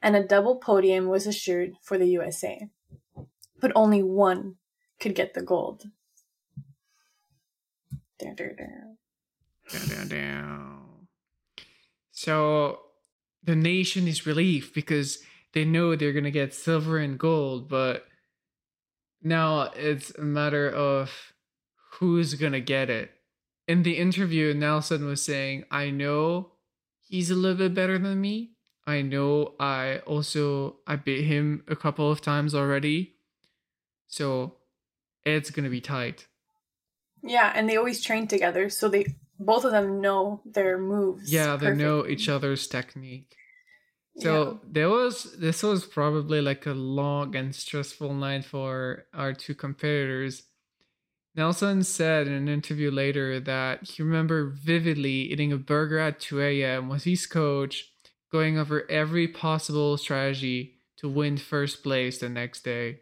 and 0.00 0.14
a 0.14 0.26
double 0.26 0.56
podium 0.56 1.08
was 1.08 1.26
assured 1.26 1.72
for 1.82 1.98
the 1.98 2.06
USA. 2.06 2.68
But 3.60 3.72
only 3.74 4.02
one 4.02 4.56
could 5.00 5.14
get 5.14 5.34
the 5.34 5.42
gold. 5.42 5.84
Dun, 8.18 8.34
dun, 8.36 10.08
dun. 10.08 11.08
So 12.12 12.80
the 13.42 13.56
nation 13.56 14.06
is 14.08 14.26
relieved 14.26 14.72
because 14.72 15.18
they 15.52 15.64
know 15.64 15.96
they're 15.96 16.12
gonna 16.12 16.30
get 16.30 16.54
silver 16.54 16.98
and 16.98 17.18
gold, 17.18 17.68
but 17.68 18.06
now 19.26 19.70
it's 19.74 20.10
a 20.16 20.22
matter 20.22 20.70
of 20.70 21.32
who's 21.94 22.34
gonna 22.34 22.60
get 22.60 22.88
it. 22.88 23.10
In 23.66 23.82
the 23.82 23.98
interview, 23.98 24.54
Nelson 24.54 25.04
was 25.06 25.22
saying, 25.22 25.64
I 25.70 25.90
know 25.90 26.52
he's 27.00 27.30
a 27.30 27.34
little 27.34 27.58
bit 27.58 27.74
better 27.74 27.98
than 27.98 28.20
me. 28.20 28.52
I 28.86 29.02
know 29.02 29.54
I 29.58 29.98
also 30.06 30.76
I 30.86 30.94
beat 30.96 31.24
him 31.24 31.64
a 31.66 31.74
couple 31.74 32.10
of 32.10 32.20
times 32.20 32.54
already. 32.54 33.16
So 34.06 34.58
it's 35.24 35.50
gonna 35.50 35.70
be 35.70 35.80
tight. 35.80 36.28
Yeah, 37.22 37.52
and 37.54 37.68
they 37.68 37.76
always 37.76 38.00
train 38.02 38.28
together, 38.28 38.70
so 38.70 38.88
they 38.88 39.06
both 39.40 39.64
of 39.64 39.72
them 39.72 40.00
know 40.00 40.40
their 40.46 40.78
moves. 40.78 41.30
yeah 41.30 41.56
they 41.56 41.74
know 41.74 42.06
each 42.06 42.26
other's 42.26 42.66
technique 42.66 43.36
so 44.18 44.60
there 44.66 44.88
was 44.88 45.24
this 45.38 45.62
was 45.62 45.84
probably 45.84 46.40
like 46.40 46.66
a 46.66 46.72
long 46.72 47.36
and 47.36 47.54
stressful 47.54 48.14
night 48.14 48.44
for 48.44 49.04
our 49.12 49.32
two 49.32 49.54
competitors. 49.54 50.44
Nelson 51.34 51.82
said 51.82 52.26
in 52.26 52.32
an 52.32 52.48
interview 52.48 52.90
later 52.90 53.38
that 53.40 53.84
he 53.84 54.02
remembered 54.02 54.54
vividly 54.54 55.30
eating 55.32 55.52
a 55.52 55.58
burger 55.58 55.98
at 55.98 56.18
2 56.18 56.40
a.m 56.40 56.88
with 56.88 57.04
his 57.04 57.26
coach 57.26 57.92
going 58.32 58.58
over 58.58 58.90
every 58.90 59.28
possible 59.28 59.96
strategy 59.98 60.78
to 60.96 61.08
win 61.08 61.36
first 61.36 61.82
place 61.82 62.18
the 62.18 62.28
next 62.28 62.64
day. 62.64 63.00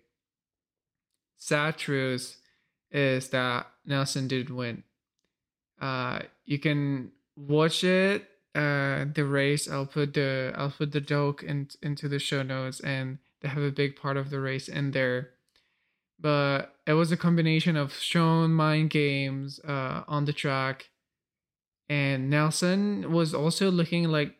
Sad 1.36 1.76
truth 1.76 2.36
is 2.90 3.28
that 3.28 3.68
nelson 3.86 4.26
didn't 4.26 4.56
win. 4.56 4.82
Uh 5.80 6.20
you 6.44 6.58
can 6.58 7.12
watch 7.36 7.84
it 7.84 8.28
uh 8.54 9.04
the 9.12 9.24
race 9.24 9.68
i'll 9.68 9.86
put 9.86 10.14
the 10.14 10.52
i'll 10.56 10.70
put 10.70 10.92
the 10.92 11.00
joke 11.00 11.42
in, 11.42 11.68
into 11.82 12.08
the 12.08 12.18
show 12.18 12.42
notes 12.42 12.80
and 12.80 13.18
they 13.42 13.48
have 13.48 13.62
a 13.62 13.70
big 13.70 13.96
part 13.96 14.16
of 14.16 14.30
the 14.30 14.40
race 14.40 14.68
in 14.68 14.92
there. 14.92 15.30
But 16.18 16.76
it 16.86 16.94
was 16.94 17.12
a 17.12 17.16
combination 17.16 17.76
of 17.76 17.92
shown 17.92 18.52
mind 18.52 18.90
games 18.90 19.60
uh 19.60 20.04
on 20.08 20.24
the 20.24 20.32
track 20.32 20.90
and 21.88 22.30
nelson 22.30 23.12
was 23.12 23.34
also 23.34 23.70
looking 23.70 24.04
like 24.04 24.36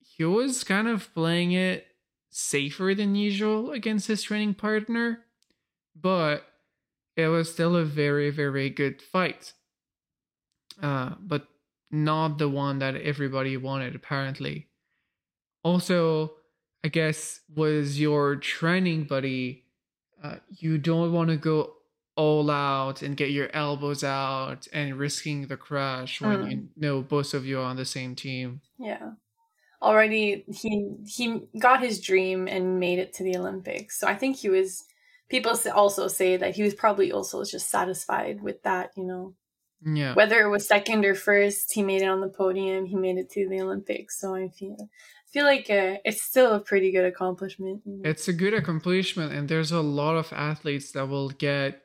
he 0.00 0.24
was 0.24 0.64
kind 0.64 0.86
of 0.86 1.12
playing 1.14 1.52
it 1.52 1.86
safer 2.30 2.94
than 2.94 3.14
usual 3.14 3.70
against 3.70 4.08
his 4.08 4.22
training 4.22 4.54
partner 4.54 5.24
but 5.94 6.44
it 7.16 7.28
was 7.28 7.52
still 7.52 7.76
a 7.76 7.84
very 7.84 8.30
very 8.30 8.70
good 8.70 9.00
fight. 9.00 9.52
Uh, 10.82 11.14
but 11.20 11.46
not 11.94 12.38
the 12.38 12.48
one 12.48 12.78
that 12.78 12.96
everybody 12.96 13.56
wanted 13.56 13.94
apparently 13.94 14.68
also 15.62 16.32
i 16.82 16.88
guess 16.88 17.40
was 17.54 18.00
your 18.00 18.36
training 18.36 19.04
buddy 19.04 19.64
uh, 20.22 20.36
you 20.48 20.78
don't 20.78 21.12
want 21.12 21.28
to 21.28 21.36
go 21.36 21.74
all 22.16 22.50
out 22.50 23.02
and 23.02 23.16
get 23.16 23.30
your 23.30 23.50
elbows 23.52 24.04
out 24.04 24.68
and 24.72 24.98
risking 24.98 25.46
the 25.48 25.56
crash 25.56 26.20
when 26.20 26.50
you 26.50 26.68
know 26.76 27.02
both 27.02 27.34
of 27.34 27.44
you 27.44 27.58
are 27.58 27.64
on 27.64 27.76
the 27.76 27.84
same 27.84 28.14
team 28.14 28.60
Yeah. 28.78 29.12
Already 29.82 30.44
he 30.48 30.94
he 31.06 31.42
got 31.58 31.82
his 31.82 32.00
dream 32.00 32.48
and 32.48 32.80
made 32.80 32.98
it 32.98 33.12
to 33.14 33.22
the 33.22 33.36
Olympics. 33.36 33.98
So 34.00 34.06
I 34.06 34.14
think 34.14 34.36
he 34.36 34.48
was 34.48 34.84
people 35.28 35.58
also 35.74 36.08
say 36.08 36.36
that 36.38 36.54
he 36.56 36.62
was 36.62 36.74
probably 36.74 37.12
also 37.12 37.44
just 37.44 37.68
satisfied 37.68 38.42
with 38.42 38.62
that, 38.62 38.92
you 38.96 39.04
know. 39.04 39.34
Yeah 39.84 40.14
Whether 40.14 40.40
it 40.40 40.48
was 40.48 40.66
second 40.66 41.04
or 41.04 41.14
first, 41.14 41.72
he 41.72 41.82
made 41.82 42.02
it 42.02 42.08
on 42.08 42.20
the 42.20 42.28
podium, 42.28 42.86
he 42.86 42.96
made 42.96 43.18
it 43.18 43.30
to 43.32 43.48
the 43.48 43.60
Olympics. 43.60 44.20
So 44.20 44.34
I 44.34 44.48
feel 44.48 44.76
I 44.80 45.30
feel 45.30 45.44
like 45.44 45.68
uh, 45.68 45.98
it's 46.04 46.22
still 46.22 46.54
a 46.54 46.60
pretty 46.60 46.92
good 46.92 47.04
accomplishment. 47.04 47.82
it's 48.04 48.28
a 48.28 48.32
good 48.32 48.54
accomplishment 48.54 49.32
and 49.32 49.48
there's 49.48 49.72
a 49.72 49.80
lot 49.80 50.16
of 50.16 50.32
athletes 50.32 50.92
that 50.92 51.08
will 51.08 51.30
get 51.30 51.82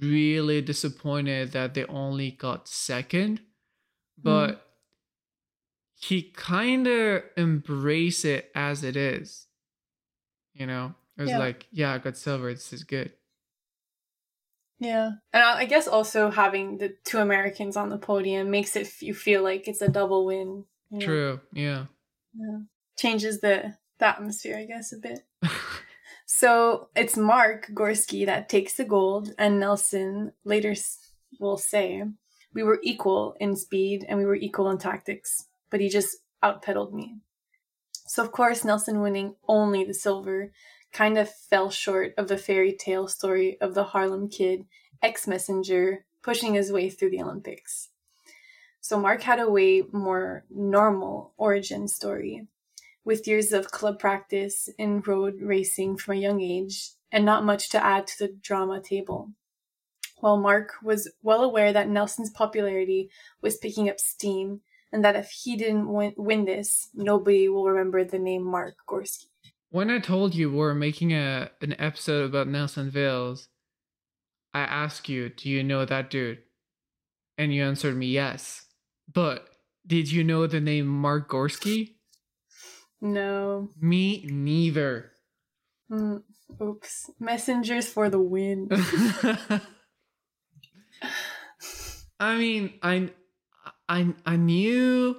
really 0.00 0.60
disappointed 0.60 1.52
that 1.52 1.74
they 1.74 1.84
only 1.84 2.30
got 2.32 2.68
second, 2.68 3.40
but 4.18 4.48
mm. 4.48 4.58
he 5.94 6.22
kind 6.22 6.86
of 6.86 7.22
embrace 7.36 8.24
it 8.24 8.50
as 8.54 8.82
it 8.82 8.96
is. 8.96 9.46
You 10.54 10.66
know, 10.66 10.94
it 11.16 11.22
was 11.22 11.30
yeah. 11.30 11.38
like, 11.38 11.66
yeah, 11.70 11.94
I 11.94 11.98
got 11.98 12.16
silver. 12.16 12.52
This 12.52 12.72
is 12.72 12.84
good. 12.84 13.12
Yeah. 14.80 15.10
And 15.32 15.42
I 15.44 15.66
guess 15.66 15.86
also 15.86 16.30
having 16.30 16.78
the 16.78 16.96
two 17.04 17.18
Americans 17.18 17.76
on 17.76 17.90
the 17.90 17.98
podium 17.98 18.50
makes 18.50 18.74
it 18.76 18.90
you 19.00 19.14
feel 19.14 19.42
like 19.42 19.68
it's 19.68 19.82
a 19.82 19.88
double 19.88 20.24
win. 20.24 20.64
True. 20.98 21.40
Yeah. 21.52 21.84
Yeah. 22.34 22.60
Changes 22.98 23.40
the, 23.40 23.74
the 23.98 24.06
atmosphere, 24.06 24.56
I 24.56 24.64
guess, 24.64 24.92
a 24.92 24.96
bit. 24.96 25.20
so 26.26 26.88
it's 26.96 27.16
Mark 27.16 27.68
Gorski 27.74 28.24
that 28.24 28.48
takes 28.48 28.74
the 28.74 28.84
gold, 28.84 29.34
and 29.38 29.60
Nelson 29.60 30.32
later 30.44 30.74
will 31.38 31.58
say, 31.58 32.02
We 32.54 32.62
were 32.62 32.80
equal 32.82 33.36
in 33.38 33.56
speed 33.56 34.06
and 34.08 34.18
we 34.18 34.24
were 34.24 34.34
equal 34.34 34.70
in 34.70 34.78
tactics, 34.78 35.46
but 35.70 35.80
he 35.80 35.90
just 35.90 36.16
outpedaled 36.42 36.92
me. 36.92 37.18
So, 38.06 38.24
of 38.24 38.32
course, 38.32 38.64
Nelson 38.64 39.00
winning 39.00 39.36
only 39.46 39.84
the 39.84 39.94
silver 39.94 40.52
kind 40.92 41.18
of 41.18 41.32
fell 41.32 41.70
short 41.70 42.14
of 42.16 42.28
the 42.28 42.36
fairy 42.36 42.72
tale 42.72 43.08
story 43.08 43.60
of 43.60 43.74
the 43.74 43.84
Harlem 43.84 44.28
kid, 44.28 44.64
ex 45.02 45.26
messenger, 45.26 46.04
pushing 46.22 46.54
his 46.54 46.72
way 46.72 46.90
through 46.90 47.10
the 47.10 47.22
Olympics. 47.22 47.88
So 48.80 48.98
Mark 48.98 49.22
had 49.22 49.38
a 49.38 49.50
way 49.50 49.82
more 49.92 50.44
normal 50.50 51.32
origin 51.36 51.86
story, 51.86 52.46
with 53.04 53.26
years 53.26 53.52
of 53.52 53.70
club 53.70 53.98
practice 53.98 54.68
in 54.78 55.00
road 55.00 55.40
racing 55.40 55.96
from 55.96 56.16
a 56.16 56.20
young 56.20 56.40
age, 56.40 56.90
and 57.12 57.24
not 57.24 57.44
much 57.44 57.68
to 57.70 57.84
add 57.84 58.06
to 58.06 58.18
the 58.18 58.32
drama 58.42 58.80
table. 58.80 59.30
While 60.18 60.36
Mark 60.36 60.74
was 60.82 61.10
well 61.22 61.42
aware 61.42 61.72
that 61.72 61.88
Nelson's 61.88 62.30
popularity 62.30 63.10
was 63.40 63.56
picking 63.56 63.88
up 63.88 63.98
steam, 63.98 64.60
and 64.92 65.04
that 65.04 65.16
if 65.16 65.30
he 65.30 65.56
didn't 65.56 65.88
win 65.88 66.44
this, 66.44 66.88
nobody 66.94 67.48
will 67.48 67.64
remember 67.64 68.04
the 68.04 68.18
name 68.18 68.44
Mark 68.44 68.74
Gorski. 68.88 69.26
When 69.70 69.88
I 69.88 70.00
told 70.00 70.34
you 70.34 70.50
we 70.50 70.60
are 70.62 70.74
making 70.74 71.12
a 71.12 71.50
an 71.60 71.76
episode 71.80 72.24
about 72.24 72.48
Nelson 72.48 72.90
Vails, 72.90 73.48
I 74.52 74.60
asked 74.60 75.08
you, 75.08 75.28
"Do 75.28 75.48
you 75.48 75.62
know 75.62 75.84
that 75.84 76.10
dude?" 76.10 76.42
And 77.38 77.54
you 77.54 77.62
answered 77.62 77.96
me 77.96 78.06
yes. 78.06 78.66
But 79.12 79.48
did 79.86 80.10
you 80.10 80.24
know 80.24 80.46
the 80.48 80.60
name 80.60 80.86
Mark 80.86 81.30
Gorski? 81.30 81.94
No. 83.00 83.70
Me 83.80 84.26
neither. 84.26 85.12
Mm, 85.90 86.22
oops. 86.60 87.10
Messengers 87.18 87.88
for 87.88 88.10
the 88.10 88.20
win. 88.20 88.68
I 92.20 92.36
mean, 92.36 92.74
I, 92.82 93.10
I, 93.88 94.14
I 94.26 94.36
knew 94.36 95.16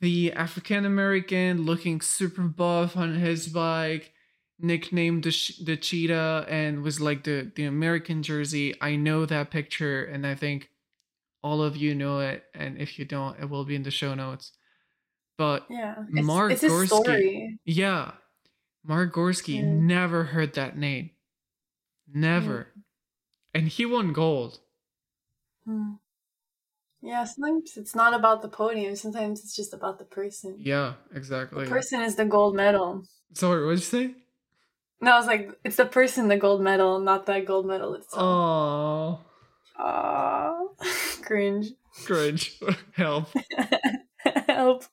the 0.00 0.32
African 0.32 0.84
American 0.84 1.64
looking 1.64 2.00
super 2.00 2.42
buff 2.42 2.96
on 2.96 3.14
his 3.14 3.48
bike, 3.48 4.12
nicknamed 4.58 5.24
the, 5.24 5.54
the 5.64 5.76
cheetah, 5.76 6.46
and 6.48 6.82
was 6.82 7.00
like 7.00 7.24
the, 7.24 7.50
the 7.54 7.64
American 7.64 8.22
jersey. 8.22 8.74
I 8.80 8.96
know 8.96 9.26
that 9.26 9.50
picture, 9.50 10.04
and 10.04 10.26
I 10.26 10.34
think 10.34 10.70
all 11.42 11.62
of 11.62 11.76
you 11.76 11.94
know 11.94 12.20
it. 12.20 12.44
And 12.54 12.78
if 12.78 12.98
you 12.98 13.04
don't, 13.04 13.38
it 13.38 13.48
will 13.48 13.64
be 13.64 13.74
in 13.74 13.82
the 13.82 13.90
show 13.90 14.14
notes. 14.14 14.52
But 15.36 15.66
yeah, 15.68 15.96
it's, 16.12 16.26
Mark 16.26 16.52
it's 16.52 16.62
Gorski, 16.62 17.58
yeah, 17.64 18.12
Mark 18.84 19.12
Gorski 19.12 19.56
yeah. 19.56 19.62
never 19.62 20.24
heard 20.24 20.54
that 20.54 20.78
name, 20.78 21.10
never, 22.12 22.68
mm. 22.78 22.82
and 23.52 23.68
he 23.68 23.84
won 23.84 24.12
gold. 24.12 24.60
Mm. 25.68 25.98
Yeah, 27.04 27.24
sometimes 27.24 27.76
it's 27.76 27.94
not 27.94 28.14
about 28.14 28.40
the 28.40 28.48
podium. 28.48 28.96
Sometimes 28.96 29.40
it's 29.40 29.54
just 29.54 29.74
about 29.74 29.98
the 29.98 30.06
person. 30.06 30.56
Yeah, 30.58 30.94
exactly. 31.14 31.64
The 31.64 31.70
person 31.70 32.00
is 32.00 32.16
the 32.16 32.24
gold 32.24 32.56
medal. 32.56 33.02
Sorry, 33.34 33.62
what 33.62 33.72
did 33.72 33.80
you 33.80 33.84
say? 33.84 34.14
No, 35.02 35.12
I 35.12 35.18
was 35.18 35.26
like, 35.26 35.50
it's 35.64 35.76
the 35.76 35.84
person, 35.84 36.28
the 36.28 36.38
gold 36.38 36.62
medal, 36.62 36.98
not 37.00 37.26
the 37.26 37.42
gold 37.42 37.66
medal 37.66 37.92
itself. 37.92 38.22
Oh. 38.22 39.20
Aww. 39.78 41.22
Cringe. 41.22 41.72
Cringe. 42.06 42.58
Help. 42.92 43.28
Help. 44.48 44.84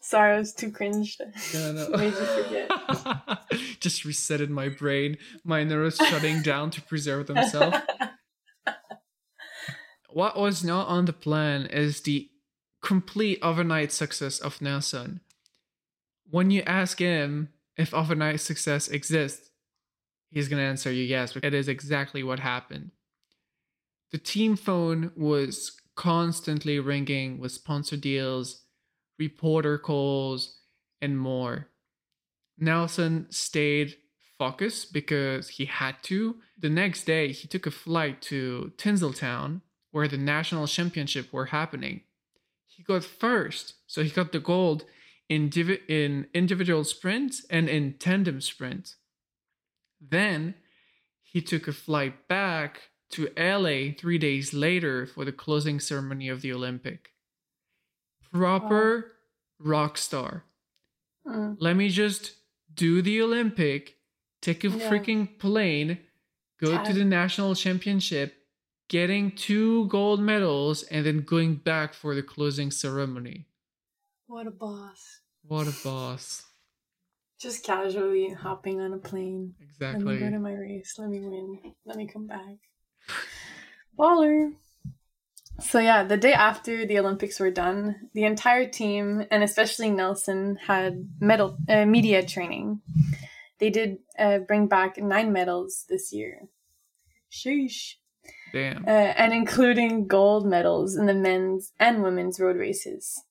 Sorry, 0.00 0.36
I 0.36 0.38
was 0.38 0.54
too 0.54 0.70
cringe. 0.70 1.18
Yeah, 1.52 1.72
no. 1.72 1.90
Made 1.90 2.06
you 2.06 2.12
forget. 2.12 2.70
Just 3.78 4.04
resetted 4.04 4.48
my 4.48 4.70
brain. 4.70 5.18
My 5.44 5.64
nerves 5.64 5.98
shutting 5.98 6.40
down 6.40 6.70
to 6.70 6.80
preserve 6.80 7.26
themselves 7.26 7.76
what 10.18 10.36
was 10.36 10.64
not 10.64 10.88
on 10.88 11.04
the 11.04 11.12
plan 11.12 11.64
is 11.66 12.00
the 12.00 12.28
complete 12.82 13.38
overnight 13.40 13.92
success 13.92 14.40
of 14.40 14.60
Nelson. 14.60 15.20
When 16.28 16.50
you 16.50 16.62
ask 16.62 16.98
him 16.98 17.50
if 17.76 17.94
overnight 17.94 18.40
success 18.40 18.88
exists, 18.88 19.50
he's 20.32 20.48
going 20.48 20.60
to 20.60 20.66
answer 20.66 20.90
you 20.90 21.04
yes, 21.04 21.34
but 21.34 21.44
it 21.44 21.54
is 21.54 21.68
exactly 21.68 22.24
what 22.24 22.40
happened. 22.40 22.90
The 24.10 24.18
team 24.18 24.56
phone 24.56 25.12
was 25.14 25.80
constantly 25.94 26.80
ringing 26.80 27.38
with 27.38 27.52
sponsor 27.52 27.96
deals, 27.96 28.62
reporter 29.20 29.78
calls, 29.78 30.58
and 31.00 31.16
more. 31.16 31.68
Nelson 32.58 33.28
stayed 33.30 33.94
focused 34.36 34.92
because 34.92 35.48
he 35.48 35.66
had 35.66 36.02
to. 36.02 36.38
The 36.58 36.70
next 36.70 37.04
day, 37.04 37.30
he 37.30 37.46
took 37.46 37.66
a 37.66 37.70
flight 37.70 38.20
to 38.22 38.72
Tinseltown 38.78 39.60
where 39.90 40.08
the 40.08 40.18
national 40.18 40.66
championship 40.66 41.32
were 41.32 41.46
happening. 41.46 42.02
He 42.66 42.82
got 42.82 43.04
first, 43.04 43.74
so 43.86 44.02
he 44.02 44.10
got 44.10 44.32
the 44.32 44.40
gold 44.40 44.84
in 45.28 45.48
divi- 45.48 45.82
in 45.88 46.26
individual 46.32 46.84
sprint 46.84 47.36
and 47.50 47.68
in 47.68 47.94
tandem 47.94 48.40
sprint. 48.40 48.94
Then 50.00 50.54
he 51.22 51.40
took 51.40 51.68
a 51.68 51.72
flight 51.72 52.28
back 52.28 52.90
to 53.10 53.30
LA 53.36 53.92
3 53.98 54.18
days 54.18 54.54
later 54.54 55.06
for 55.06 55.24
the 55.24 55.32
closing 55.32 55.80
ceremony 55.80 56.28
of 56.28 56.42
the 56.42 56.52
Olympic. 56.52 57.10
Proper 58.32 59.12
rock 59.58 59.98
star. 59.98 60.44
Mm. 61.26 61.56
Let 61.58 61.76
me 61.76 61.88
just 61.88 62.34
do 62.74 63.02
the 63.02 63.20
Olympic, 63.22 63.96
take 64.40 64.64
a 64.64 64.68
yeah. 64.68 64.90
freaking 64.90 65.38
plane, 65.38 65.98
go 66.60 66.82
to 66.84 66.92
the 66.92 67.04
national 67.04 67.54
championship, 67.54 68.37
getting 68.88 69.30
two 69.32 69.86
gold 69.88 70.20
medals 70.20 70.82
and 70.84 71.04
then 71.06 71.20
going 71.20 71.56
back 71.56 71.94
for 71.94 72.14
the 72.14 72.22
closing 72.22 72.70
ceremony. 72.70 73.46
What 74.26 74.46
a 74.46 74.50
boss. 74.50 75.20
What 75.42 75.66
a 75.66 75.74
boss. 75.84 76.44
Just 77.38 77.64
casually 77.64 78.30
hopping 78.30 78.80
on 78.80 78.92
a 78.92 78.98
plane. 78.98 79.54
Exactly. 79.60 80.04
Let 80.04 80.14
me 80.14 80.18
go 80.18 80.30
to 80.30 80.38
my 80.38 80.54
race. 80.54 80.94
Let 80.98 81.08
me 81.08 81.20
win. 81.20 81.74
Let 81.84 81.96
me 81.96 82.06
come 82.06 82.26
back. 82.26 82.56
Baller. 83.98 84.52
So 85.60 85.78
yeah, 85.78 86.04
the 86.04 86.16
day 86.16 86.32
after 86.32 86.86
the 86.86 86.98
Olympics 86.98 87.40
were 87.40 87.50
done, 87.50 88.10
the 88.14 88.24
entire 88.24 88.68
team 88.68 89.24
and 89.30 89.42
especially 89.42 89.90
Nelson 89.90 90.56
had 90.66 91.08
medal 91.20 91.58
uh, 91.68 91.84
media 91.84 92.24
training. 92.24 92.80
They 93.58 93.70
did 93.70 93.98
uh, 94.18 94.38
bring 94.38 94.68
back 94.68 94.98
nine 94.98 95.32
medals 95.32 95.84
this 95.88 96.12
year. 96.12 96.48
Sheesh. 97.30 97.94
Damn. 98.52 98.84
Uh, 98.84 99.12
and 99.16 99.32
including 99.32 100.06
gold 100.06 100.46
medals 100.46 100.96
in 100.96 101.06
the 101.06 101.14
men's 101.14 101.72
and 101.78 102.02
women's 102.02 102.40
road 102.40 102.56
races. 102.56 103.22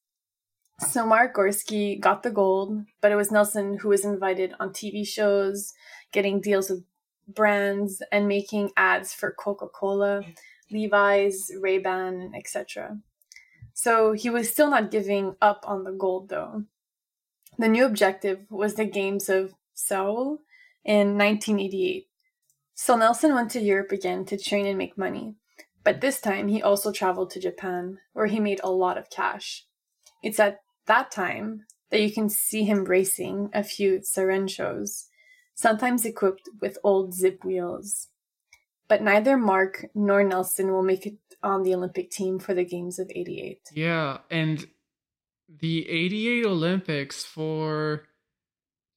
So 0.79 1.05
Mark 1.05 1.35
Gorski 1.35 1.99
got 1.99 2.21
the 2.21 2.29
gold, 2.29 2.85
but 3.01 3.11
it 3.11 3.15
was 3.15 3.31
Nelson 3.31 3.79
who 3.79 3.89
was 3.89 4.05
invited 4.05 4.53
on 4.59 4.69
TV 4.69 5.07
shows, 5.07 5.73
getting 6.11 6.39
deals 6.39 6.69
with 6.69 6.83
brands 7.27 8.01
and 8.11 8.27
making 8.27 8.71
ads 8.77 9.13
for 9.13 9.31
Coca-Cola, 9.31 10.21
Levi's, 10.71 11.51
Ray-Ban, 11.59 12.33
etc. 12.35 12.99
So 13.73 14.13
he 14.13 14.29
was 14.29 14.49
still 14.49 14.69
not 14.69 14.91
giving 14.91 15.35
up 15.41 15.63
on 15.67 15.83
the 15.83 15.91
gold 15.91 16.29
though. 16.29 16.63
The 17.57 17.67
new 17.67 17.85
objective 17.85 18.45
was 18.49 18.75
the 18.75 18.85
Games 18.85 19.29
of 19.29 19.55
Seoul 19.73 20.39
in 20.85 21.17
1988, 21.17 22.07
so 22.79 22.95
Nelson 22.95 23.33
went 23.33 23.49
to 23.51 23.59
Europe 23.59 23.91
again 23.91 24.23
to 24.25 24.37
train 24.37 24.67
and 24.67 24.77
make 24.77 24.99
money. 24.99 25.33
But 25.83 25.99
this 25.99 26.21
time 26.21 26.47
he 26.47 26.61
also 26.61 26.91
traveled 26.91 27.31
to 27.31 27.39
Japan, 27.39 27.97
where 28.13 28.27
he 28.27 28.39
made 28.39 28.61
a 28.63 28.69
lot 28.69 28.99
of 28.99 29.09
cash. 29.09 29.65
It's 30.21 30.39
at 30.39 30.59
that 30.85 31.09
time 31.09 31.65
that 31.89 32.01
you 32.01 32.11
can 32.13 32.29
see 32.29 32.65
him 32.65 32.85
racing 32.85 33.49
a 33.51 33.63
few 33.63 34.01
Sorrentos, 34.01 35.07
sometimes 35.55 36.05
equipped 36.05 36.47
with 36.61 36.77
old 36.83 37.15
Zipp 37.15 37.43
wheels. 37.43 38.09
But 38.87 39.01
neither 39.01 39.37
Mark 39.37 39.87
nor 39.95 40.23
Nelson 40.23 40.71
will 40.71 40.83
make 40.83 41.07
it 41.07 41.17
on 41.41 41.63
the 41.63 41.73
Olympic 41.73 42.11
team 42.11 42.37
for 42.37 42.53
the 42.53 42.63
Games 42.63 42.99
of 42.99 43.09
88. 43.09 43.59
Yeah, 43.73 44.19
and 44.29 44.67
the 45.49 45.89
88 45.89 46.45
Olympics 46.45 47.23
for 47.23 48.03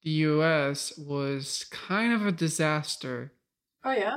the 0.02 0.10
US 0.10 0.92
was 0.98 1.64
kind 1.70 2.12
of 2.12 2.26
a 2.26 2.32
disaster 2.32 3.32
Oh 3.84 3.92
yeah. 3.92 4.16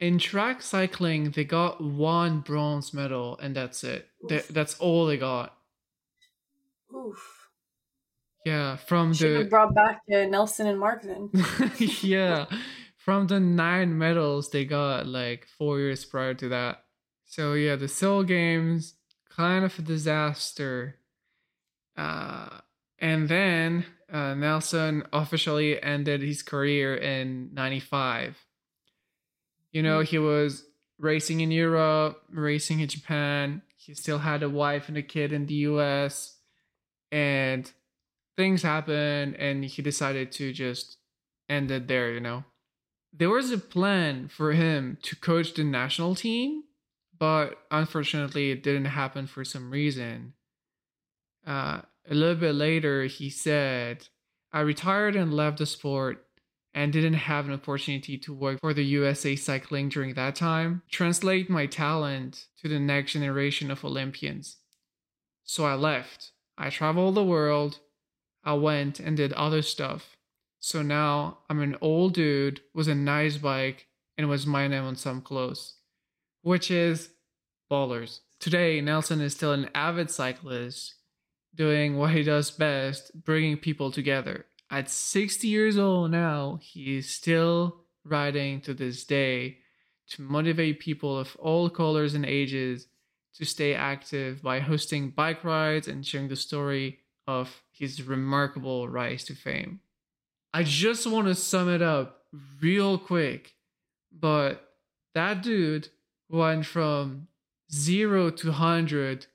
In 0.00 0.18
track 0.18 0.62
cycling, 0.62 1.30
they 1.30 1.44
got 1.44 1.80
one 1.80 2.40
bronze 2.40 2.92
medal, 2.92 3.38
and 3.40 3.54
that's 3.54 3.84
it. 3.84 4.08
They, 4.28 4.42
that's 4.50 4.78
all 4.80 5.06
they 5.06 5.16
got. 5.16 5.56
Oof. 6.94 7.42
Yeah, 8.44 8.76
from 8.76 9.14
Should 9.14 9.32
the 9.32 9.38
have 9.38 9.50
brought 9.50 9.74
back 9.74 10.00
uh, 10.12 10.24
Nelson 10.24 10.66
and 10.66 10.80
Mark 10.80 11.02
then. 11.02 11.30
yeah, 12.02 12.46
from 12.96 13.28
the 13.28 13.38
nine 13.38 13.96
medals 13.96 14.50
they 14.50 14.64
got 14.64 15.06
like 15.06 15.46
four 15.46 15.78
years 15.78 16.04
prior 16.04 16.34
to 16.34 16.48
that. 16.48 16.84
So 17.24 17.54
yeah, 17.54 17.76
the 17.76 17.88
Seoul 17.88 18.24
Games 18.24 18.94
kind 19.30 19.64
of 19.64 19.78
a 19.78 19.82
disaster. 19.82 20.96
Uh, 21.96 22.48
and 22.98 23.28
then 23.28 23.84
uh, 24.12 24.34
Nelson 24.34 25.04
officially 25.12 25.80
ended 25.82 26.22
his 26.22 26.42
career 26.42 26.96
in 26.96 27.50
'95. 27.52 28.36
You 29.72 29.82
know, 29.82 30.00
he 30.00 30.18
was 30.18 30.64
racing 30.98 31.40
in 31.40 31.50
Europe, 31.50 32.22
racing 32.30 32.80
in 32.80 32.88
Japan. 32.88 33.62
He 33.76 33.94
still 33.94 34.18
had 34.18 34.42
a 34.42 34.48
wife 34.48 34.88
and 34.88 34.96
a 34.96 35.02
kid 35.02 35.32
in 35.32 35.46
the 35.46 35.54
U.S. 35.54 36.36
and 37.10 37.70
things 38.36 38.62
happened 38.62 39.36
and 39.36 39.64
he 39.64 39.82
decided 39.82 40.32
to 40.32 40.52
just 40.52 40.98
end 41.48 41.70
it 41.70 41.88
there 41.88 42.12
you 42.12 42.20
know 42.20 42.44
there 43.12 43.30
was 43.30 43.50
a 43.50 43.58
plan 43.58 44.28
for 44.28 44.52
him 44.52 44.96
to 45.02 45.14
coach 45.16 45.54
the 45.54 45.64
national 45.64 46.14
team 46.14 46.62
but 47.18 47.58
unfortunately 47.70 48.50
it 48.50 48.62
didn't 48.62 48.86
happen 48.86 49.26
for 49.26 49.44
some 49.44 49.70
reason 49.70 50.32
uh, 51.46 51.82
a 52.08 52.14
little 52.14 52.36
bit 52.36 52.54
later 52.54 53.04
he 53.04 53.28
said 53.28 54.08
i 54.52 54.60
retired 54.60 55.14
and 55.14 55.34
left 55.34 55.58
the 55.58 55.66
sport 55.66 56.26
and 56.74 56.92
didn't 56.92 57.14
have 57.14 57.46
an 57.46 57.52
opportunity 57.52 58.16
to 58.16 58.32
work 58.32 58.60
for 58.60 58.72
the 58.74 58.84
usa 58.84 59.36
cycling 59.36 59.88
during 59.88 60.14
that 60.14 60.34
time 60.34 60.82
translate 60.90 61.48
my 61.50 61.66
talent 61.66 62.46
to 62.60 62.68
the 62.68 62.78
next 62.78 63.12
generation 63.12 63.70
of 63.70 63.84
olympians 63.84 64.56
so 65.44 65.64
i 65.64 65.74
left 65.74 66.32
i 66.56 66.70
traveled 66.70 67.14
the 67.14 67.24
world 67.24 67.78
I 68.44 68.54
went 68.54 68.98
and 69.00 69.16
did 69.16 69.32
other 69.34 69.62
stuff. 69.62 70.16
So 70.58 70.82
now 70.82 71.38
I'm 71.48 71.60
an 71.60 71.76
old 71.80 72.14
dude 72.14 72.60
with 72.74 72.88
a 72.88 72.94
nice 72.94 73.36
bike 73.36 73.86
and 74.16 74.28
with 74.28 74.46
my 74.46 74.68
name 74.68 74.84
on 74.84 74.96
some 74.96 75.20
clothes, 75.20 75.74
which 76.42 76.70
is 76.70 77.10
ballers. 77.70 78.20
Today, 78.38 78.80
Nelson 78.80 79.20
is 79.20 79.34
still 79.34 79.52
an 79.52 79.70
avid 79.74 80.10
cyclist 80.10 80.94
doing 81.54 81.96
what 81.96 82.12
he 82.12 82.22
does 82.22 82.50
best, 82.50 83.24
bringing 83.24 83.56
people 83.56 83.90
together. 83.90 84.46
At 84.72 84.88
60 84.88 85.46
years 85.48 85.76
old 85.76 86.10
now, 86.12 86.58
he 86.62 86.96
is 86.96 87.06
still 87.06 87.76
riding 88.06 88.62
to 88.62 88.72
this 88.72 89.04
day 89.04 89.58
to 90.08 90.22
motivate 90.22 90.80
people 90.80 91.18
of 91.18 91.36
all 91.36 91.68
colors 91.68 92.14
and 92.14 92.24
ages 92.24 92.86
to 93.34 93.44
stay 93.44 93.74
active 93.74 94.42
by 94.42 94.60
hosting 94.60 95.10
bike 95.10 95.44
rides 95.44 95.88
and 95.88 96.06
sharing 96.06 96.28
the 96.28 96.36
story 96.36 97.00
of 97.26 97.62
his 97.70 98.02
remarkable 98.02 98.88
rise 98.88 99.24
to 99.24 99.34
fame. 99.34 99.80
I 100.54 100.62
just 100.62 101.06
want 101.06 101.28
to 101.28 101.34
sum 101.34 101.68
it 101.68 101.82
up 101.82 102.24
real 102.62 102.96
quick, 102.96 103.54
but 104.10 104.72
that 105.14 105.42
dude 105.42 105.88
went 106.30 106.64
from 106.64 107.28
zero 107.70 108.30
to 108.30 108.48
100 108.48 109.26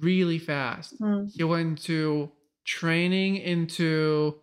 really 0.00 0.40
fast. 0.40 1.00
Mm. 1.00 1.32
He 1.32 1.44
went 1.44 1.80
to 1.84 2.32
training 2.64 3.36
into 3.36 4.40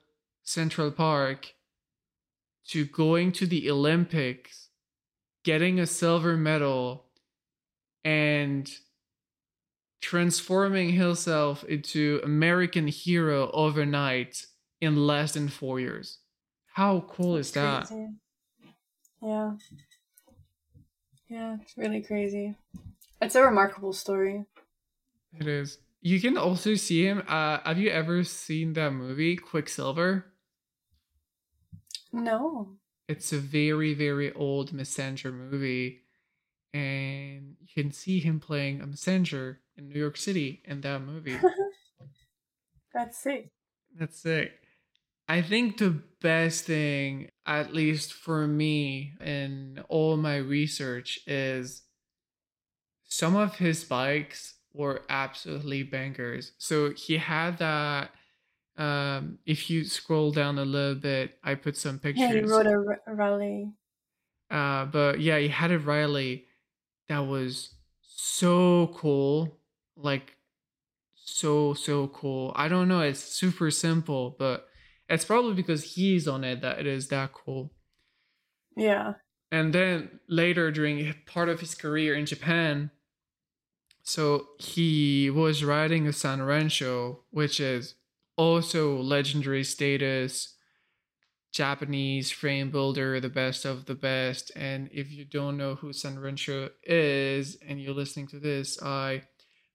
Central 0.48 0.92
Park 0.92 1.54
to 2.70 2.86
going 2.86 3.34
to 3.34 3.46
the 3.46 3.70
Olympics, 3.70 4.70
getting 5.44 5.78
a 5.78 5.86
silver 5.86 6.38
medal, 6.38 7.08
and 8.06 8.72
transforming 10.00 10.92
himself 10.94 11.66
into 11.66 12.22
American 12.24 12.88
hero 12.88 13.52
overnight 13.52 14.46
in 14.80 14.96
less 15.06 15.34
than 15.34 15.50
four 15.50 15.82
years. 15.82 16.20
How 16.74 17.02
cool 17.02 17.36
is 17.36 17.52
that? 17.52 17.88
Crazy. 17.88 18.08
Yeah. 19.22 19.52
Yeah, 21.28 21.58
it's 21.62 21.76
really 21.76 22.02
crazy. 22.02 22.56
It's 23.22 23.36
a 23.36 23.44
remarkable 23.44 23.92
story. 23.92 24.46
It 25.38 25.48
is. 25.48 25.80
You 26.00 26.22
can 26.22 26.38
also 26.38 26.76
see 26.76 27.06
him. 27.06 27.22
Uh, 27.28 27.60
have 27.66 27.80
you 27.80 27.90
ever 27.90 28.24
seen 28.24 28.72
that 28.74 28.92
movie 28.92 29.36
Quicksilver? 29.36 30.26
No. 32.12 32.78
It's 33.08 33.32
a 33.32 33.40
very, 33.40 33.94
very 33.94 34.34
old 34.34 34.74
messenger 34.74 35.32
movie, 35.32 36.02
and 36.74 37.56
you 37.60 37.68
can 37.74 37.92
see 37.92 38.20
him 38.20 38.40
playing 38.40 38.82
a 38.82 38.88
messenger 38.88 39.62
in 39.78 39.90
New 39.90 40.00
York 40.00 40.18
City 40.18 40.62
in 40.66 40.82
that 40.82 41.02
movie. 41.02 41.38
That's 42.94 43.18
sick. 43.18 43.52
That's 43.98 44.26
it. 44.26 44.52
I 45.30 45.42
think 45.42 45.78
the 45.78 46.02
best 46.22 46.66
thing, 46.66 47.30
at 47.46 47.74
least 47.74 48.14
for 48.14 48.48
me 48.48 49.14
in 49.22 49.84
all 49.90 50.18
my 50.18 50.38
research, 50.38 51.20
is 51.28 51.84
some 53.04 53.36
of 53.36 53.56
his 53.56 53.84
bikes 53.84 54.56
were 54.74 55.04
absolutely 55.10 55.84
bangers. 55.84 56.54
So 56.58 56.92
he 56.92 57.18
had 57.18 57.58
that. 57.58 58.12
Um, 58.78 59.40
if 59.46 59.70
you 59.70 59.84
scroll 59.86 60.32
down 60.32 60.60
a 60.60 60.66
little 60.66 60.96
bit, 60.96 61.40
I 61.44 61.56
put 61.56 61.78
some 61.78 61.96
Yeah, 62.14 62.28
pictures. 62.30 62.34
he 62.34 62.42
wrote 62.42 62.68
a, 62.68 62.72
r- 63.08 63.16
Raleigh. 63.16 63.74
Uh, 64.50 64.86
but 64.86 65.20
yeah, 65.20 65.40
he 65.40 65.48
had 65.48 65.72
a 65.72 65.80
Raleigh 65.80 66.46
that 67.10 67.20
was 67.20 67.76
so 68.02 68.88
cool. 68.96 69.58
Like, 69.96 70.36
so, 71.16 71.74
so 71.74 72.08
cool. 72.10 72.54
I 72.56 72.68
don't 72.68 72.88
know. 72.88 73.02
It's 73.02 73.20
super 73.20 73.72
simple, 73.72 74.36
but 74.38 74.68
it's 75.10 75.26
probably 75.26 75.54
because 75.54 75.96
he's 75.96 76.28
on 76.28 76.44
it 76.44 76.62
that 76.62 76.80
it 76.80 76.88
is 76.88 77.08
that 77.10 77.34
cool. 77.34 77.72
Yeah. 78.76 79.16
And 79.52 79.74
then 79.74 80.20
later 80.28 80.72
during 80.72 81.14
part 81.26 81.50
of 81.50 81.60
his 81.62 81.74
career 81.74 82.16
in 82.16 82.26
Japan, 82.26 82.92
so 84.04 84.48
he 84.60 85.30
was 85.30 85.64
riding 85.64 86.08
a 86.08 86.12
3Rensho, 86.12 87.20
which 87.30 87.60
is 87.60 87.96
also 88.38 88.98
legendary 89.02 89.64
status. 89.64 90.56
Japanese 91.52 92.30
frame 92.32 92.70
builder, 92.72 93.20
the 93.20 93.30
best 93.30 93.66
of 93.66 93.86
the 93.86 93.96
best. 93.96 94.52
And 94.56 94.90
if 94.92 95.12
you 95.12 95.26
don't 95.26 95.58
know 95.58 95.76
who 95.76 95.92
3Rensho 95.92 96.70
is 96.84 97.58
and 97.68 97.82
you're 97.82 97.94
listening 97.94 98.28
to 98.28 98.40
this, 98.40 98.82
I 98.82 99.24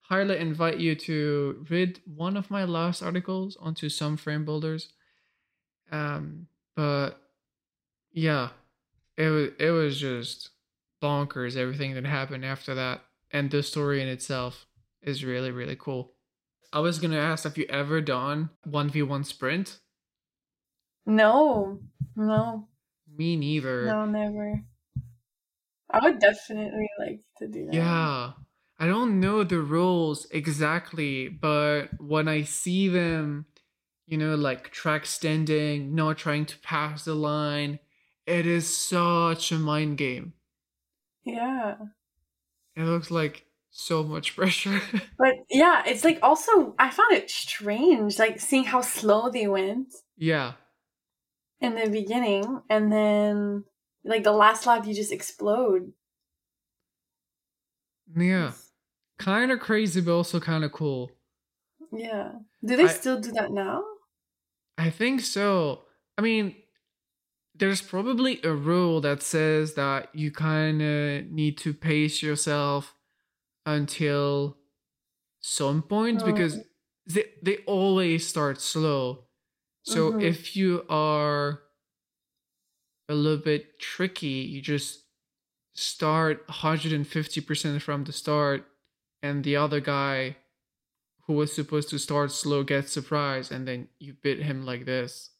highly 0.03 0.39
invite 0.39 0.79
you 0.79 0.95
to 0.97 1.67
read 1.71 2.01
one 2.07 2.37
of 2.37 2.51
my 2.51 2.65
last 2.65 3.03
articles 3.03 3.57
onto 3.61 3.89
some 3.89 4.17
frame 4.17 4.45
builders. 4.45 4.93
Um, 5.91 6.47
but 6.75 7.21
yeah, 8.13 8.51
it 9.17 9.29
was 9.29 9.51
it 9.59 9.71
was 9.71 10.01
just 10.01 10.51
bonkers 11.03 11.57
everything 11.57 11.95
that 11.95 12.07
happened 12.07 12.45
after 12.45 12.75
that, 12.75 13.03
and 13.33 13.51
the 13.51 13.63
story 13.63 14.03
in 14.03 14.09
itself 14.09 14.67
is 15.03 15.25
really 15.25 15.51
really 15.51 15.77
cool. 15.77 16.12
I 16.73 16.81
was 16.81 16.99
gonna 16.99 17.19
ask, 17.19 17.45
have 17.45 17.59
you 17.59 17.67
ever 17.69 18.01
done 18.01 18.51
one 18.65 18.89
v 18.91 19.03
one 19.03 19.25
sprint? 19.25 19.81
No. 21.07 21.81
No. 22.17 22.69
Me 23.07 23.37
neither. 23.37 23.87
No, 23.87 24.07
never. 24.07 24.63
I 25.91 26.01
would 26.03 26.19
definitely 26.19 26.89
like 26.99 27.21
to 27.39 27.49
do 27.49 27.67
that. 27.67 27.75
Yeah. 27.75 28.33
I 28.79 28.87
don't 28.87 29.21
know 29.21 29.45
the 29.45 29.61
rules 29.61 30.27
exactly, 30.31 31.29
but 31.29 32.01
when 32.01 32.27
I 32.27 32.43
see 32.43 32.89
them, 32.89 33.47
you 34.07 34.19
know, 34.19 34.35
like 34.35 34.71
track 34.71 35.07
standing, 35.07 35.95
not 35.95 36.19
trying 36.19 36.47
to 36.47 36.59
pass 36.61 37.05
the 37.05 37.15
line, 37.15 37.79
it 38.27 38.47
is 38.47 38.75
such 38.75 39.53
a 39.53 39.59
mind 39.59 39.99
game. 39.99 40.33
Yeah. 41.25 41.77
It 42.75 42.85
looks 42.85 43.11
like 43.11 43.47
so 43.73 44.05
much 44.05 44.37
pressure. 44.37 44.81
But 45.19 45.35
yeah, 45.51 45.83
it's 45.87 46.05
like 46.05 46.19
also 46.23 46.75
I 46.79 46.91
found 46.91 47.13
it 47.13 47.31
strange, 47.31 48.19
like 48.19 48.39
seeing 48.41 48.65
how 48.65 48.83
slow 48.83 49.31
they 49.31 49.49
went 49.49 49.95
yeah. 50.17 50.53
in 51.61 51.75
the 51.75 51.89
beginning, 51.89 52.61
and 52.71 52.93
then 52.93 53.65
like 54.05 54.25
the 54.25 54.33
last 54.33 54.67
lap, 54.67 54.87
you 54.87 54.95
just 54.95 55.13
explode. 55.13 55.93
Yeah. 58.15 58.53
Kind 59.19 59.51
of 59.51 59.61
crazy, 59.61 60.01
but 60.01 60.13
also 60.13 60.39
kind 60.39 60.65
of 60.65 60.73
cool. 60.73 61.11
Yeah. 61.93 62.33
Do 62.65 62.77
they 62.77 62.85
I- 62.85 62.89
still 62.89 63.21
do 63.21 63.33
that 63.33 63.51
now? 63.53 63.83
I 64.79 64.91
think 64.91 65.21
so. 65.21 65.83
I 66.19 66.23
mean, 66.23 66.57
there's 67.55 67.83
probably 67.83 68.41
a 68.43 68.53
rule 68.53 69.01
that 69.03 69.23
says 69.23 69.75
that 69.75 70.09
you 70.15 70.33
kind 70.33 70.83
of 70.83 71.31
need 71.31 71.59
to 71.59 71.73
pace 71.73 72.23
yourself 72.23 72.95
until 73.67 74.57
some 75.41 75.83
point 75.83 76.25
because 76.25 76.59
Oh. 76.59 76.63
they, 77.07 77.25
they 77.43 77.57
always 77.67 78.27
start 78.27 78.61
slow. 78.61 79.27
So 79.83 80.13
Mhm. 80.13 80.23
if 80.23 80.57
you 80.57 80.85
are 80.89 81.63
a 83.09 83.15
little 83.15 83.43
bit 83.43 83.79
tricky. 83.79 84.47
You 84.53 84.61
just 84.63 85.05
start 85.75 86.47
150% 86.49 87.83
from 87.83 88.05
the 88.05 88.13
start, 88.13 88.67
and 89.23 89.45
the 89.45 89.57
other 89.57 89.81
guy 89.81 90.37
who 91.27 91.35
was 91.35 91.53
supposed 91.53 91.89
to 91.91 91.99
start 91.99 92.31
slow 92.33 92.63
gets 92.65 92.93
surprised, 92.93 93.53
and 93.53 93.67
then 93.67 93.89
you 93.99 94.15
bit 94.15 94.39
him 94.41 94.65
like 94.67 94.85
this. 94.85 95.31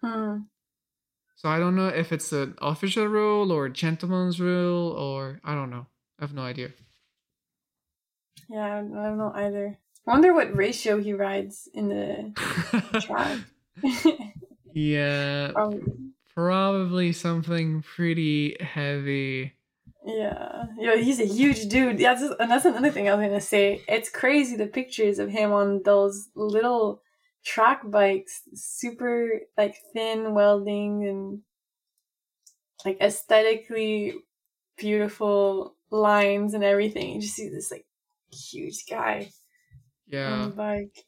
Hmm. 0.00 0.42
So 1.36 1.48
I 1.48 1.58
don't 1.58 1.74
know 1.76 1.88
if 1.88 2.12
it's 2.12 2.32
an 2.32 2.54
official 2.60 3.06
rule 3.06 3.50
or 3.50 3.66
a 3.66 3.70
gentleman's 3.72 4.40
rule, 4.40 4.90
or 4.92 5.40
I 5.44 5.54
don't 5.54 5.70
know. 5.70 5.86
I 6.18 6.24
have 6.24 6.34
no 6.34 6.42
idea. 6.42 6.72
Yeah, 8.52 8.64
I 8.66 8.68
don't 8.80 8.96
I 8.96 9.04
don't 9.08 9.18
know 9.18 9.32
either. 9.34 9.78
I 10.06 10.10
wonder 10.10 10.34
what 10.34 10.54
ratio 10.54 11.00
he 11.00 11.12
rides 11.14 11.68
in 11.72 11.88
the 11.88 13.00
track. 13.00 13.38
yeah, 14.74 15.50
Probably. 15.52 15.82
probably 16.34 17.12
something 17.12 17.82
pretty 17.82 18.56
heavy. 18.60 19.54
Yeah, 20.04 20.66
Yeah, 20.78 20.96
he's 20.96 21.20
a 21.20 21.24
huge 21.24 21.68
dude. 21.68 22.00
Yeah, 22.00 22.14
that's, 22.14 22.34
and 22.40 22.50
that's 22.50 22.64
another 22.64 22.90
thing 22.90 23.08
I 23.08 23.14
was 23.14 23.24
gonna 23.24 23.40
say. 23.40 23.82
It's 23.88 24.10
crazy 24.10 24.56
the 24.56 24.66
pictures 24.66 25.18
of 25.18 25.30
him 25.30 25.52
on 25.52 25.82
those 25.84 26.28
little 26.34 27.00
track 27.44 27.82
bikes, 27.88 28.42
super 28.54 29.40
like 29.56 29.76
thin 29.94 30.34
welding 30.34 31.06
and 31.06 31.42
like 32.84 32.98
aesthetically 33.00 34.14
beautiful 34.76 35.76
lines 35.90 36.54
and 36.54 36.64
everything. 36.64 37.14
You 37.14 37.20
just 37.20 37.34
see 37.34 37.48
this 37.48 37.70
like 37.70 37.86
huge 38.32 38.84
guy 38.88 39.30
Yeah. 40.06 40.46
the 40.46 40.50
bike. 40.50 41.04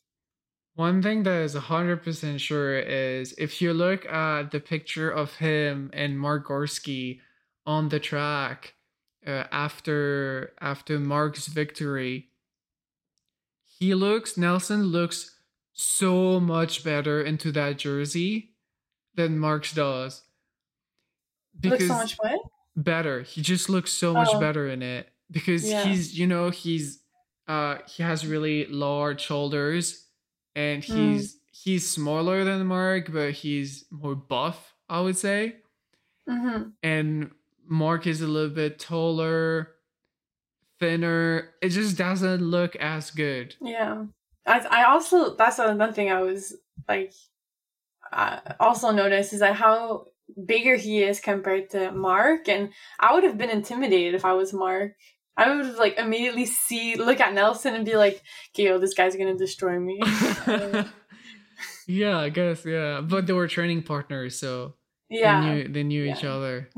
One 0.74 1.02
thing 1.02 1.22
that 1.24 1.42
is 1.42 1.54
100% 1.54 2.40
sure 2.40 2.78
is 2.78 3.32
if 3.38 3.62
you 3.62 3.72
look 3.72 4.06
at 4.06 4.50
the 4.50 4.60
picture 4.60 5.10
of 5.10 5.36
him 5.36 5.90
and 5.92 6.18
Mark 6.18 6.48
Gorski 6.48 7.20
on 7.66 7.88
the 7.90 8.00
track 8.00 8.74
uh, 9.26 9.44
after 9.52 10.52
after 10.60 10.98
Mark's 11.00 11.46
victory, 11.46 12.30
he 13.78 13.94
looks 13.94 14.36
Nelson 14.36 14.84
looks 14.84 15.38
so 15.72 16.40
much 16.40 16.84
better 16.84 17.22
into 17.22 17.52
that 17.52 17.78
jersey 17.78 18.54
than 19.14 19.38
Mark's 19.38 19.72
does. 19.72 20.22
Looks 21.62 21.86
so 21.86 21.94
much 21.94 22.16
what? 22.16 22.40
better. 22.76 23.22
He 23.22 23.40
just 23.42 23.68
looks 23.68 23.92
so 23.92 24.12
much 24.12 24.28
Oh. 24.32 24.40
better 24.40 24.68
in 24.68 24.82
it 24.82 25.08
because 25.30 25.68
Yeah. 25.68 25.84
he's 25.84 26.18
you 26.18 26.26
know 26.26 26.50
he's 26.50 27.03
uh 27.48 27.78
he 27.86 28.02
has 28.02 28.26
really 28.26 28.66
large 28.66 29.20
shoulders 29.20 30.06
and 30.56 30.82
Mm. 30.82 30.94
he's 30.94 31.36
he's 31.52 31.88
smaller 31.88 32.44
than 32.44 32.66
Mark 32.66 33.12
but 33.12 33.32
he's 33.32 33.84
more 33.90 34.14
buff 34.14 34.74
I 34.88 35.00
would 35.00 35.16
say 35.18 35.56
Mm-hmm. 36.28 36.70
and 36.82 37.30
Mark 37.66 38.06
is 38.06 38.20
a 38.22 38.26
little 38.26 38.54
bit 38.54 38.78
taller 38.78 39.72
thinner 40.80 41.50
it 41.62 41.68
just 41.70 41.96
doesn't 41.96 42.40
look 42.42 42.76
as 42.76 43.10
good 43.10 43.54
Yeah. 43.60 44.04
I 44.46 44.60
I 44.70 44.84
also 44.84 45.34
that's 45.36 45.58
another 45.58 45.92
thing 45.92 46.10
I 46.10 46.22
was 46.22 46.54
like 46.88 47.12
I 48.12 48.40
also 48.60 48.90
noticed 48.90 49.32
is 49.32 49.40
that 49.40 49.54
how 49.54 50.06
bigger 50.46 50.76
he 50.76 51.02
is 51.02 51.20
compared 51.20 51.70
to 51.70 51.92
Mark 51.92 52.48
and 52.48 52.70
I 53.00 53.14
would 53.14 53.24
have 53.24 53.38
been 53.38 53.50
intimidated 53.50 54.14
if 54.14 54.24
I 54.24 54.32
was 54.32 54.52
Mark. 54.52 54.92
I 55.36 55.54
would 55.54 55.76
like 55.76 55.98
immediately 55.98 56.46
see 56.46 56.96
look 56.96 57.20
at 57.20 57.34
Nelson 57.34 57.74
and 57.74 57.84
be 57.84 57.96
like, 57.96 58.22
okay, 58.50 58.64
yo, 58.64 58.78
this 58.78 58.94
guy's 58.94 59.16
gonna 59.16 59.36
destroy 59.36 59.78
me. 59.78 60.00
yeah 61.86 62.18
I 62.18 62.30
guess 62.30 62.64
yeah 62.64 63.02
but 63.02 63.26
they 63.26 63.34
were 63.34 63.46
training 63.46 63.82
partners 63.82 64.38
so 64.38 64.74
yeah. 65.10 65.40
they 65.40 65.46
knew, 65.46 65.68
they 65.68 65.82
knew 65.82 66.04
each 66.04 66.24
other. 66.24 66.68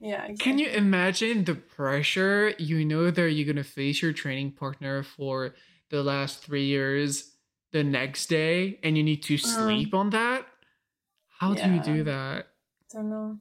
Yeah. 0.00 0.28
Can 0.38 0.58
you 0.58 0.68
imagine 0.68 1.44
the 1.44 1.54
pressure 1.54 2.52
you 2.58 2.84
know 2.84 3.10
that 3.10 3.30
you're 3.30 3.46
gonna 3.46 3.64
face 3.64 4.02
your 4.02 4.12
training 4.12 4.52
partner 4.52 5.02
for 5.02 5.54
the 5.90 6.02
last 6.02 6.44
three 6.44 6.66
years 6.66 7.36
the 7.72 7.84
next 7.84 8.26
day 8.26 8.78
and 8.82 8.96
you 8.96 9.02
need 9.02 9.22
to 9.24 9.34
mm. 9.34 9.40
sleep 9.40 9.94
on 9.94 10.10
that? 10.10 10.46
How 11.38 11.54
do 11.54 11.70
you 11.70 11.80
do 11.80 12.04
that? 12.04 12.46
I 12.92 12.96
don't 12.96 13.10
know. 13.10 13.38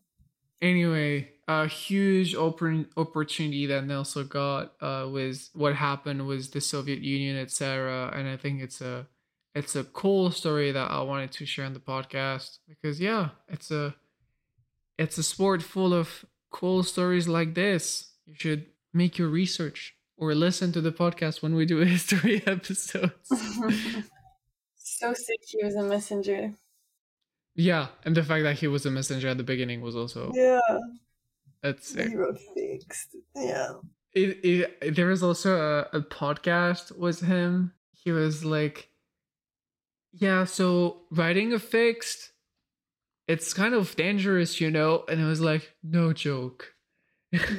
Anyway, 0.61 1.31
a 1.49 1.65
huge 1.67 2.35
oppor- 2.35 2.85
opportunity 2.95 3.65
that 3.65 3.83
Nelson 3.85 4.27
got 4.27 4.73
uh, 4.81 5.07
was 5.09 5.49
what 5.53 5.73
happened 5.75 6.27
was 6.27 6.49
the 6.51 6.61
Soviet 6.61 6.99
Union, 7.01 7.35
etc. 7.37 8.11
And 8.15 8.27
I 8.29 8.37
think 8.37 8.61
it's 8.61 8.81
a 8.81 9.07
it's 9.55 9.75
a 9.75 9.83
cool 9.83 10.29
story 10.31 10.71
that 10.71 10.91
I 10.91 11.01
wanted 11.01 11.31
to 11.37 11.45
share 11.45 11.65
on 11.65 11.73
the 11.73 11.79
podcast 11.93 12.59
because 12.67 13.01
yeah, 13.01 13.29
it's 13.47 13.71
a 13.71 13.95
it's 14.97 15.17
a 15.17 15.23
sport 15.23 15.63
full 15.63 15.93
of 15.93 16.23
cool 16.51 16.83
stories 16.83 17.27
like 17.27 17.55
this. 17.55 18.13
You 18.27 18.35
should 18.35 18.65
make 18.93 19.17
your 19.17 19.29
research 19.29 19.95
or 20.17 20.35
listen 20.35 20.71
to 20.73 20.81
the 20.81 20.91
podcast 20.91 21.41
when 21.41 21.55
we 21.55 21.65
do 21.65 21.77
history 21.95 22.43
episodes. 22.45 23.27
so 24.75 25.13
sick 25.13 25.39
he 25.47 25.63
was 25.63 25.75
a 25.75 25.83
messenger. 25.83 26.53
yeah, 27.55 27.87
and 28.05 28.15
the 28.15 28.23
fact 28.23 28.43
that 28.43 28.59
he 28.59 28.67
was 28.67 28.85
a 28.85 28.91
messenger 28.91 29.27
at 29.29 29.37
the 29.37 29.43
beginning 29.43 29.81
was 29.81 29.95
also 29.95 30.31
Yeah. 30.35 30.59
That's 31.61 31.89
sick. 31.89 32.11
Wrote 32.15 32.39
fixed. 32.55 33.15
Yeah. 33.35 33.73
it, 34.13 34.39
it 34.83 34.95
there 34.95 35.07
was 35.07 35.21
also 35.23 35.55
a, 35.93 35.97
a 35.97 36.01
podcast 36.01 36.97
with 36.97 37.19
him 37.21 37.73
he 37.91 38.11
was 38.11 38.43
like 38.43 38.89
yeah 40.13 40.43
so 40.45 41.01
writing 41.11 41.53
a 41.53 41.59
fixed 41.59 42.31
it's 43.27 43.53
kind 43.53 43.73
of 43.75 43.95
dangerous 43.95 44.59
you 44.59 44.71
know 44.71 45.03
and 45.07 45.21
it 45.21 45.25
was 45.25 45.41
like 45.41 45.75
no 45.83 46.11
joke 46.13 46.73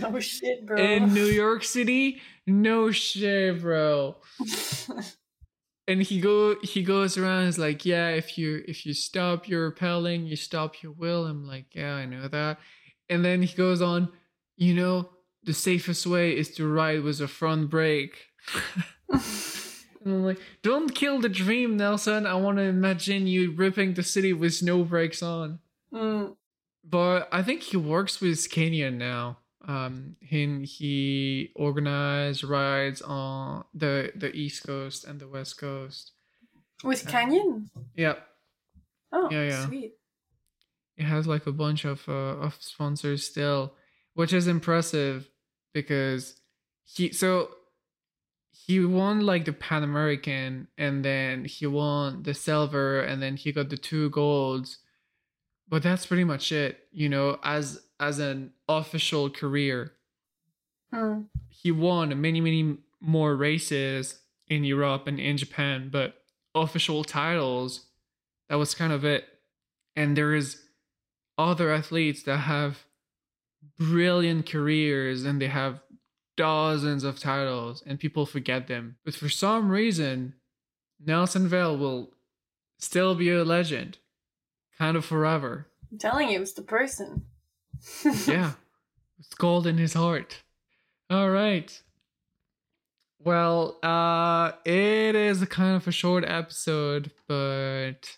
No 0.00 0.18
shit, 0.18 0.66
bro. 0.66 0.76
in 0.82 1.14
new 1.14 1.26
york 1.26 1.62
city 1.62 2.20
no 2.46 2.90
shit 2.90 3.60
bro 3.60 4.16
and 5.86 6.02
he 6.02 6.20
go 6.20 6.56
he 6.62 6.82
goes 6.82 7.16
around 7.16 7.44
is 7.44 7.58
like 7.58 7.84
yeah 7.86 8.08
if 8.08 8.36
you 8.36 8.64
if 8.66 8.84
you 8.84 8.94
stop 8.94 9.46
your 9.48 9.66
repelling 9.66 10.26
you 10.26 10.34
stop 10.36 10.82
your 10.82 10.92
will 10.92 11.26
i'm 11.26 11.46
like 11.46 11.66
yeah 11.74 11.94
i 11.94 12.04
know 12.06 12.26
that 12.28 12.58
and 13.10 13.24
then 13.24 13.42
he 13.42 13.54
goes 13.56 13.82
on 13.82 14.10
you 14.56 14.74
know 14.74 15.10
the 15.44 15.52
safest 15.52 16.06
way 16.06 16.36
is 16.36 16.54
to 16.54 16.66
ride 16.66 17.02
with 17.02 17.20
a 17.20 17.28
front 17.28 17.68
brake 17.70 18.28
and 19.08 19.20
i'm 20.06 20.24
like 20.24 20.38
don't 20.62 20.94
kill 20.94 21.20
the 21.20 21.28
dream 21.28 21.76
nelson 21.76 22.26
i 22.26 22.34
want 22.34 22.56
to 22.58 22.62
imagine 22.62 23.26
you 23.26 23.52
ripping 23.52 23.94
the 23.94 24.02
city 24.02 24.32
with 24.32 24.62
no 24.62 24.84
brakes 24.84 25.22
on 25.22 25.58
Mm, 25.92 26.36
but 26.84 27.28
i 27.32 27.42
think 27.42 27.62
he 27.62 27.76
works 27.76 28.20
with 28.20 28.48
Canyon 28.48 28.96
now 28.96 29.38
um 29.66 30.14
he, 30.20 30.64
he 30.64 31.50
organized 31.56 32.44
rides 32.44 33.02
on 33.02 33.64
the 33.74 34.12
the 34.14 34.30
east 34.34 34.64
coast 34.64 35.04
and 35.04 35.20
the 35.20 35.26
west 35.26 35.58
coast 35.58 36.12
with 36.82 37.06
Canyon? 37.06 37.68
Yep. 37.96 38.26
Oh, 39.12 39.28
Yeah, 39.30 39.42
yeah. 39.44 39.66
sweet. 39.66 39.92
It 41.00 41.04
has 41.04 41.26
like 41.26 41.46
a 41.46 41.52
bunch 41.52 41.86
of 41.86 42.06
uh, 42.08 42.36
of 42.46 42.58
sponsors 42.60 43.24
still, 43.24 43.72
which 44.12 44.34
is 44.34 44.46
impressive 44.46 45.30
because 45.72 46.36
he 46.84 47.10
so 47.10 47.48
he 48.50 48.84
won 48.84 49.20
like 49.24 49.46
the 49.46 49.52
Pan 49.54 49.82
American 49.82 50.68
and 50.76 51.02
then 51.02 51.46
he 51.46 51.66
won 51.66 52.22
the 52.24 52.34
silver 52.34 53.00
and 53.00 53.22
then 53.22 53.36
he 53.36 53.50
got 53.50 53.70
the 53.70 53.78
two 53.78 54.10
golds. 54.10 54.78
But 55.66 55.82
that's 55.82 56.04
pretty 56.04 56.24
much 56.24 56.52
it, 56.52 56.80
you 56.92 57.08
know, 57.08 57.38
as 57.42 57.80
as 57.98 58.18
an 58.18 58.52
official 58.68 59.30
career. 59.30 59.92
Mm. 60.92 61.28
He 61.48 61.72
won 61.72 62.20
many 62.20 62.42
many 62.42 62.76
more 63.00 63.34
races 63.34 64.20
in 64.48 64.64
Europe 64.64 65.06
and 65.06 65.18
in 65.18 65.38
Japan, 65.38 65.88
but 65.90 66.16
official 66.54 67.04
titles 67.04 67.86
that 68.50 68.56
was 68.56 68.74
kind 68.74 68.92
of 68.92 69.02
it. 69.06 69.24
And 69.96 70.14
there 70.14 70.34
is 70.34 70.60
other 71.48 71.72
athletes 71.72 72.22
that 72.24 72.38
have 72.38 72.84
brilliant 73.78 74.46
careers 74.46 75.24
and 75.24 75.40
they 75.40 75.48
have 75.48 75.80
dozens 76.36 77.04
of 77.04 77.18
titles 77.18 77.82
and 77.86 77.98
people 77.98 78.26
forget 78.26 78.66
them. 78.66 78.96
But 79.04 79.14
for 79.14 79.28
some 79.28 79.70
reason, 79.70 80.34
Nelson 81.04 81.48
Vails 81.48 81.78
will 81.78 82.12
still 82.78 83.14
be 83.14 83.30
a 83.30 83.44
legend, 83.44 83.98
kind 84.78 84.96
of 84.96 85.04
forever. 85.04 85.66
I'm 85.90 85.98
telling 85.98 86.30
you, 86.30 86.40
it's 86.40 86.52
the 86.52 86.62
person. 86.62 87.26
Yeah, 88.26 88.52
it's 89.18 89.34
gold 89.34 89.66
in 89.66 89.78
his 89.78 89.94
heart. 89.94 90.42
All 91.08 91.30
right. 91.30 91.82
Well, 93.18 93.78
uh, 93.82 94.52
it 94.64 95.14
is 95.14 95.42
a 95.42 95.46
kind 95.46 95.76
of 95.76 95.86
a 95.86 95.92
short 95.92 96.24
episode, 96.26 97.10
but 97.26 98.16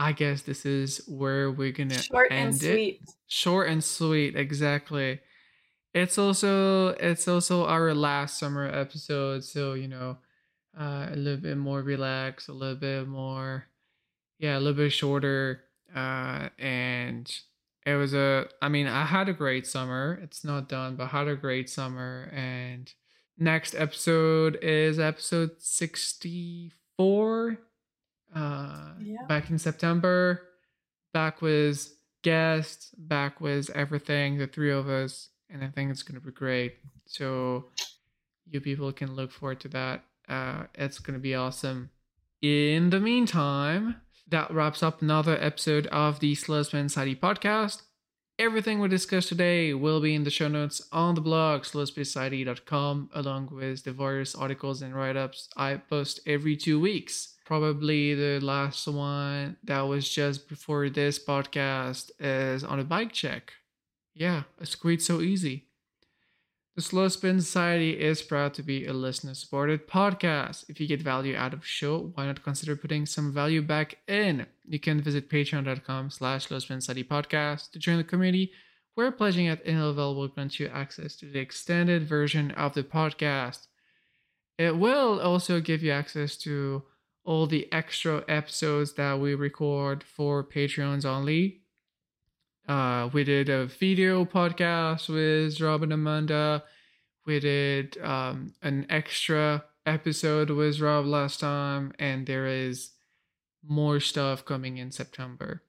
I 0.00 0.12
guess 0.12 0.40
this 0.40 0.64
is 0.64 1.02
where 1.06 1.50
we're 1.50 1.72
gonna 1.72 2.00
Short 2.00 2.32
end 2.32 2.54
and 2.54 2.56
it. 2.62 2.72
sweet. 2.72 3.00
short 3.26 3.68
and 3.68 3.84
sweet 3.84 4.34
exactly. 4.34 5.20
It's 5.92 6.16
also 6.16 6.88
it's 6.88 7.28
also 7.28 7.66
our 7.66 7.94
last 7.94 8.38
summer 8.38 8.64
episode 8.64 9.44
so 9.44 9.74
you 9.74 9.88
know 9.88 10.16
uh, 10.78 11.08
a 11.12 11.16
little 11.16 11.42
bit 11.42 11.58
more 11.58 11.82
relaxed 11.82 12.48
a 12.48 12.52
little 12.52 12.76
bit 12.76 13.08
more 13.08 13.66
yeah 14.38 14.56
a 14.56 14.60
little 14.60 14.72
bit 14.72 14.90
shorter 14.90 15.64
uh 15.94 16.48
and 16.58 17.30
it 17.84 17.96
was 17.96 18.14
a 18.14 18.46
i 18.62 18.68
mean 18.68 18.86
i 18.86 19.04
had 19.04 19.28
a 19.28 19.34
great 19.34 19.66
summer. 19.66 20.18
It's 20.22 20.44
not 20.44 20.68
done 20.68 20.96
but 20.96 21.08
had 21.08 21.28
a 21.28 21.36
great 21.36 21.68
summer 21.68 22.30
and 22.32 22.90
next 23.36 23.74
episode 23.74 24.56
is 24.62 24.98
episode 24.98 25.50
64 25.58 27.58
uh 28.34 28.92
Yeah. 29.00 29.24
back 29.28 29.50
in 29.50 29.58
september 29.58 30.42
back 31.12 31.42
with 31.42 31.88
guests 32.22 32.94
back 32.96 33.40
with 33.40 33.70
everything 33.70 34.38
the 34.38 34.46
three 34.46 34.70
of 34.70 34.88
us 34.88 35.30
and 35.48 35.64
i 35.64 35.68
think 35.68 35.90
it's 35.90 36.02
gonna 36.02 36.20
be 36.20 36.30
great 36.30 36.74
so 37.06 37.66
you 38.46 38.60
people 38.60 38.92
can 38.92 39.14
look 39.16 39.32
forward 39.32 39.58
to 39.60 39.68
that 39.68 40.04
uh 40.28 40.64
it's 40.74 40.98
gonna 40.98 41.18
be 41.18 41.34
awesome 41.34 41.90
in 42.42 42.90
the 42.90 43.00
meantime 43.00 43.96
that 44.28 44.50
wraps 44.52 44.82
up 44.82 45.02
another 45.02 45.36
episode 45.40 45.88
of 45.88 46.20
the 46.20 46.36
Slowspin 46.36 46.88
Society 46.88 47.16
podcast. 47.16 47.82
Everything 48.38 48.78
we 48.78 48.86
discussed 48.86 49.28
today 49.28 49.74
will 49.74 50.00
be 50.00 50.14
in 50.14 50.22
the 50.22 50.30
show 50.30 50.46
notes 50.46 50.80
on 50.92 51.16
the 51.16 51.20
blog, 51.20 51.62
slowspace.com, 51.64 53.10
along 53.12 53.48
with 53.52 53.82
the 53.84 53.92
various 53.92 54.34
articles 54.36 54.82
and 54.82 54.94
write 54.94 55.16
ups 55.16 55.48
I 55.56 55.76
post 55.78 56.20
every 56.26 56.56
two 56.56 56.78
weeks. 56.80 57.34
Probably 57.50 58.14
the 58.14 58.38
last 58.38 58.86
one 58.86 59.56
that 59.64 59.80
was 59.80 60.08
just 60.08 60.48
before 60.48 60.88
this 60.88 61.18
podcast 61.18 62.12
is 62.20 62.62
on 62.62 62.78
a 62.78 62.84
bike 62.84 63.10
check. 63.12 63.54
Yeah, 64.14 64.44
a 64.60 64.66
squeeze 64.66 65.04
so 65.04 65.20
easy. 65.20 65.64
The 66.76 66.82
Slow 66.82 67.08
Spin 67.08 67.40
Society 67.40 67.98
is 67.98 68.22
proud 68.22 68.54
to 68.54 68.62
be 68.62 68.86
a 68.86 68.92
listener 68.92 69.34
supported 69.34 69.88
podcast. 69.88 70.70
If 70.70 70.78
you 70.80 70.86
get 70.86 71.02
value 71.02 71.34
out 71.34 71.52
of 71.52 71.62
the 71.62 71.66
show, 71.66 72.12
why 72.14 72.26
not 72.26 72.44
consider 72.44 72.76
putting 72.76 73.04
some 73.04 73.32
value 73.32 73.62
back 73.62 73.98
in? 74.06 74.46
You 74.64 74.78
can 74.78 75.00
visit 75.00 75.28
patreon.com 75.28 76.10
slash 76.10 76.46
Slow 76.46 76.60
Spin 76.60 76.80
Society 76.80 77.02
podcast 77.02 77.72
to 77.72 77.80
join 77.80 77.96
the 77.96 78.04
community 78.04 78.52
where 78.94 79.10
pledging 79.10 79.48
at 79.48 79.62
any 79.64 79.76
level 79.76 80.14
will 80.14 80.28
grant 80.28 80.60
you 80.60 80.68
access 80.68 81.16
to 81.16 81.26
the 81.26 81.40
extended 81.40 82.04
version 82.04 82.52
of 82.52 82.74
the 82.74 82.84
podcast. 82.84 83.66
It 84.56 84.76
will 84.76 85.18
also 85.18 85.60
give 85.60 85.82
you 85.82 85.90
access 85.90 86.36
to 86.36 86.84
all 87.30 87.46
the 87.46 87.72
extra 87.72 88.24
episodes 88.26 88.94
that 88.94 89.20
we 89.20 89.36
record 89.36 90.02
for 90.02 90.42
Patreons 90.42 91.04
only. 91.04 91.60
Uh, 92.66 93.08
we 93.12 93.22
did 93.22 93.48
a 93.48 93.66
video 93.66 94.24
podcast 94.24 95.08
with 95.08 95.60
Rob 95.60 95.84
and 95.84 95.92
Amanda. 95.92 96.64
We 97.24 97.38
did 97.38 97.96
um, 97.98 98.52
an 98.62 98.84
extra 98.90 99.62
episode 99.86 100.50
with 100.50 100.80
Rob 100.80 101.06
last 101.06 101.38
time, 101.38 101.92
and 102.00 102.26
there 102.26 102.48
is 102.48 102.90
more 103.64 104.00
stuff 104.00 104.44
coming 104.44 104.78
in 104.78 104.90
September. 104.90 105.62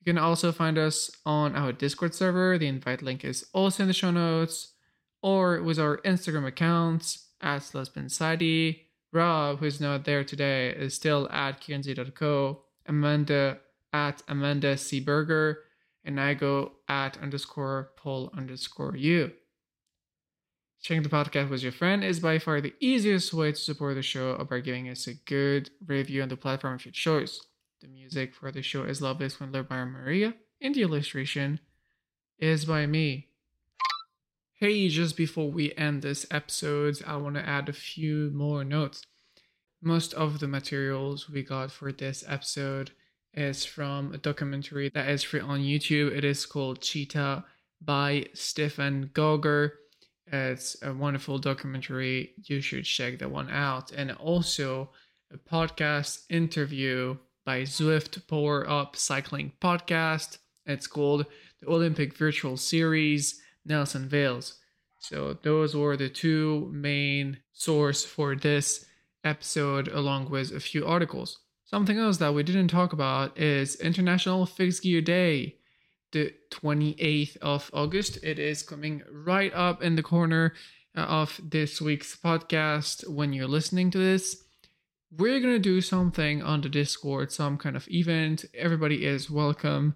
You 0.00 0.12
can 0.12 0.18
also 0.18 0.52
find 0.52 0.76
us 0.76 1.10
on 1.24 1.56
our 1.56 1.72
Discord 1.72 2.14
server. 2.14 2.58
The 2.58 2.66
invite 2.66 3.00
link 3.00 3.24
is 3.24 3.46
also 3.54 3.84
in 3.84 3.88
the 3.88 3.94
show 3.94 4.10
notes, 4.10 4.74
or 5.22 5.62
with 5.62 5.78
our 5.78 6.02
Instagram 6.04 6.46
accounts 6.46 7.28
at 7.40 7.62
Slowspin 7.62 8.10
Society. 8.10 8.85
Rob, 9.12 9.58
who's 9.58 9.80
not 9.80 10.04
there 10.04 10.24
today, 10.24 10.70
is 10.70 10.94
still 10.94 11.28
at 11.30 11.60
kieranz.co. 11.60 12.62
Amanda 12.86 13.58
at 13.92 14.22
Amanda 14.28 14.76
C. 14.76 15.00
Berger 15.00 15.60
and 16.06 16.20
I 16.20 16.34
go 16.34 16.72
at 16.88 17.18
underscore 17.18 17.90
Paul 17.96 18.30
underscore 18.36 18.96
you. 18.96 19.32
Sharing 20.80 21.02
the 21.02 21.08
podcast 21.08 21.50
with 21.50 21.64
your 21.64 21.72
friend 21.72 22.04
is 22.04 22.20
by 22.20 22.38
far 22.38 22.60
the 22.60 22.74
easiest 22.78 23.34
way 23.34 23.50
to 23.50 23.58
support 23.58 23.96
the 23.96 24.02
show 24.02 24.36
by 24.48 24.60
giving 24.60 24.88
us 24.88 25.08
a 25.08 25.14
good 25.14 25.70
review 25.84 26.22
on 26.22 26.28
the 26.28 26.36
platform 26.36 26.74
of 26.74 26.84
your 26.84 26.92
choice. 26.92 27.40
The 27.80 27.88
music 27.88 28.34
for 28.34 28.52
the 28.52 28.62
show 28.62 28.84
is 28.84 29.02
Love 29.02 29.18
This 29.18 29.34
by 29.34 29.84
Maria, 29.84 30.34
and 30.60 30.74
the 30.74 30.82
illustration 30.82 31.58
is 32.38 32.64
by 32.64 32.86
me. 32.86 33.28
Hey, 34.58 34.88
just 34.88 35.18
before 35.18 35.50
we 35.50 35.74
end 35.74 36.00
this 36.00 36.24
episode, 36.30 37.02
I 37.06 37.18
want 37.18 37.34
to 37.34 37.46
add 37.46 37.68
a 37.68 37.74
few 37.74 38.30
more 38.32 38.64
notes. 38.64 39.02
Most 39.82 40.14
of 40.14 40.40
the 40.40 40.48
materials 40.48 41.28
we 41.28 41.42
got 41.42 41.70
for 41.70 41.92
this 41.92 42.24
episode 42.26 42.92
is 43.34 43.66
from 43.66 44.14
a 44.14 44.16
documentary 44.16 44.90
that 44.94 45.10
is 45.10 45.22
free 45.22 45.40
on 45.40 45.60
YouTube. 45.60 46.16
It 46.16 46.24
is 46.24 46.46
called 46.46 46.80
Cheetah 46.80 47.44
by 47.82 48.28
Stephen 48.32 49.10
Gogger. 49.12 49.72
It's 50.26 50.74
a 50.82 50.94
wonderful 50.94 51.36
documentary. 51.36 52.32
You 52.44 52.62
should 52.62 52.86
check 52.86 53.18
that 53.18 53.30
one 53.30 53.50
out. 53.50 53.92
And 53.92 54.12
also 54.12 54.88
a 55.30 55.36
podcast 55.36 56.20
interview 56.30 57.18
by 57.44 57.64
Zwift 57.64 58.26
Power 58.26 58.66
Up 58.66 58.96
Cycling 58.96 59.52
Podcast. 59.60 60.38
It's 60.64 60.86
called 60.86 61.26
the 61.60 61.68
Olympic 61.68 62.16
Virtual 62.16 62.56
Series 62.56 63.42
Nelson 63.66 64.08
Vails. 64.08 64.58
So 65.00 65.36
those 65.42 65.76
were 65.76 65.96
the 65.96 66.08
two 66.08 66.70
main 66.72 67.38
source 67.52 68.04
for 68.04 68.34
this 68.34 68.86
episode 69.24 69.88
along 69.88 70.30
with 70.30 70.52
a 70.52 70.60
few 70.60 70.86
articles. 70.86 71.38
Something 71.64 71.98
else 71.98 72.18
that 72.18 72.32
we 72.32 72.42
didn't 72.42 72.68
talk 72.68 72.92
about 72.92 73.38
is 73.38 73.76
International 73.76 74.46
Fixed 74.46 74.82
Gear 74.82 75.00
Day, 75.00 75.56
the 76.12 76.32
28th 76.52 77.36
of 77.38 77.70
August. 77.72 78.22
It 78.22 78.38
is 78.38 78.62
coming 78.62 79.02
right 79.10 79.52
up 79.52 79.82
in 79.82 79.96
the 79.96 80.02
corner 80.02 80.54
uh, 80.96 81.00
of 81.00 81.40
this 81.42 81.80
week's 81.80 82.16
podcast 82.16 83.08
when 83.08 83.32
you're 83.32 83.48
listening 83.48 83.90
to 83.90 83.98
this. 83.98 84.44
We're 85.10 85.40
going 85.40 85.54
to 85.54 85.58
do 85.58 85.80
something 85.80 86.42
on 86.42 86.60
the 86.60 86.68
Discord, 86.68 87.32
some 87.32 87.58
kind 87.58 87.76
of 87.76 87.88
event. 87.90 88.44
Everybody 88.54 89.04
is 89.04 89.30
welcome. 89.30 89.94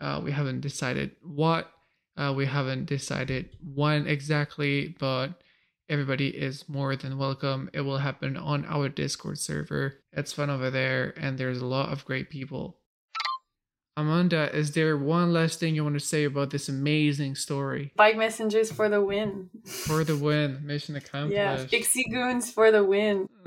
Uh, 0.00 0.20
we 0.22 0.32
haven't 0.32 0.60
decided 0.60 1.12
what, 1.22 1.70
uh, 2.16 2.32
we 2.34 2.46
haven't 2.46 2.86
decided 2.86 3.50
when 3.74 4.06
exactly, 4.06 4.96
but 4.98 5.40
everybody 5.88 6.28
is 6.28 6.68
more 6.68 6.96
than 6.96 7.18
welcome. 7.18 7.70
It 7.72 7.82
will 7.82 7.98
happen 7.98 8.36
on 8.36 8.64
our 8.66 8.88
Discord 8.88 9.38
server. 9.38 10.00
It's 10.12 10.32
fun 10.32 10.50
over 10.50 10.70
there, 10.70 11.14
and 11.16 11.38
there's 11.38 11.60
a 11.60 11.66
lot 11.66 11.92
of 11.92 12.04
great 12.04 12.30
people. 12.30 12.78
Amanda, 13.98 14.54
is 14.54 14.72
there 14.72 14.94
one 14.98 15.32
last 15.32 15.58
thing 15.58 15.74
you 15.74 15.82
want 15.82 15.94
to 15.98 16.04
say 16.04 16.24
about 16.24 16.50
this 16.50 16.68
amazing 16.68 17.34
story? 17.34 17.92
Bike 17.96 18.18
messengers 18.18 18.70
for 18.70 18.90
the 18.90 19.00
win. 19.00 19.48
For 19.64 20.04
the 20.04 20.16
win, 20.16 20.60
mission 20.66 20.96
accomplished. 20.96 21.34
Yeah, 21.34 21.64
Pixie 21.64 22.04
Goons 22.10 22.50
for 22.50 22.70
the 22.70 22.84
win. 22.84 23.26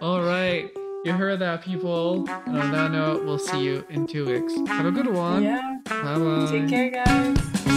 All 0.00 0.22
right, 0.22 0.70
you 1.04 1.12
heard 1.12 1.38
that, 1.40 1.62
people. 1.62 2.26
And 2.46 2.58
on 2.58 2.72
that 2.72 2.90
note, 2.90 3.24
we'll 3.24 3.38
see 3.38 3.62
you 3.62 3.84
in 3.90 4.06
two 4.06 4.24
weeks. 4.26 4.54
Have 4.68 4.86
a 4.86 4.90
good 4.90 5.12
one. 5.12 5.42
Yeah. 5.42 5.78
Bye 5.84 6.18
bye. 6.18 6.48
Take 6.50 6.68
care, 6.68 6.90
guys. 6.90 7.73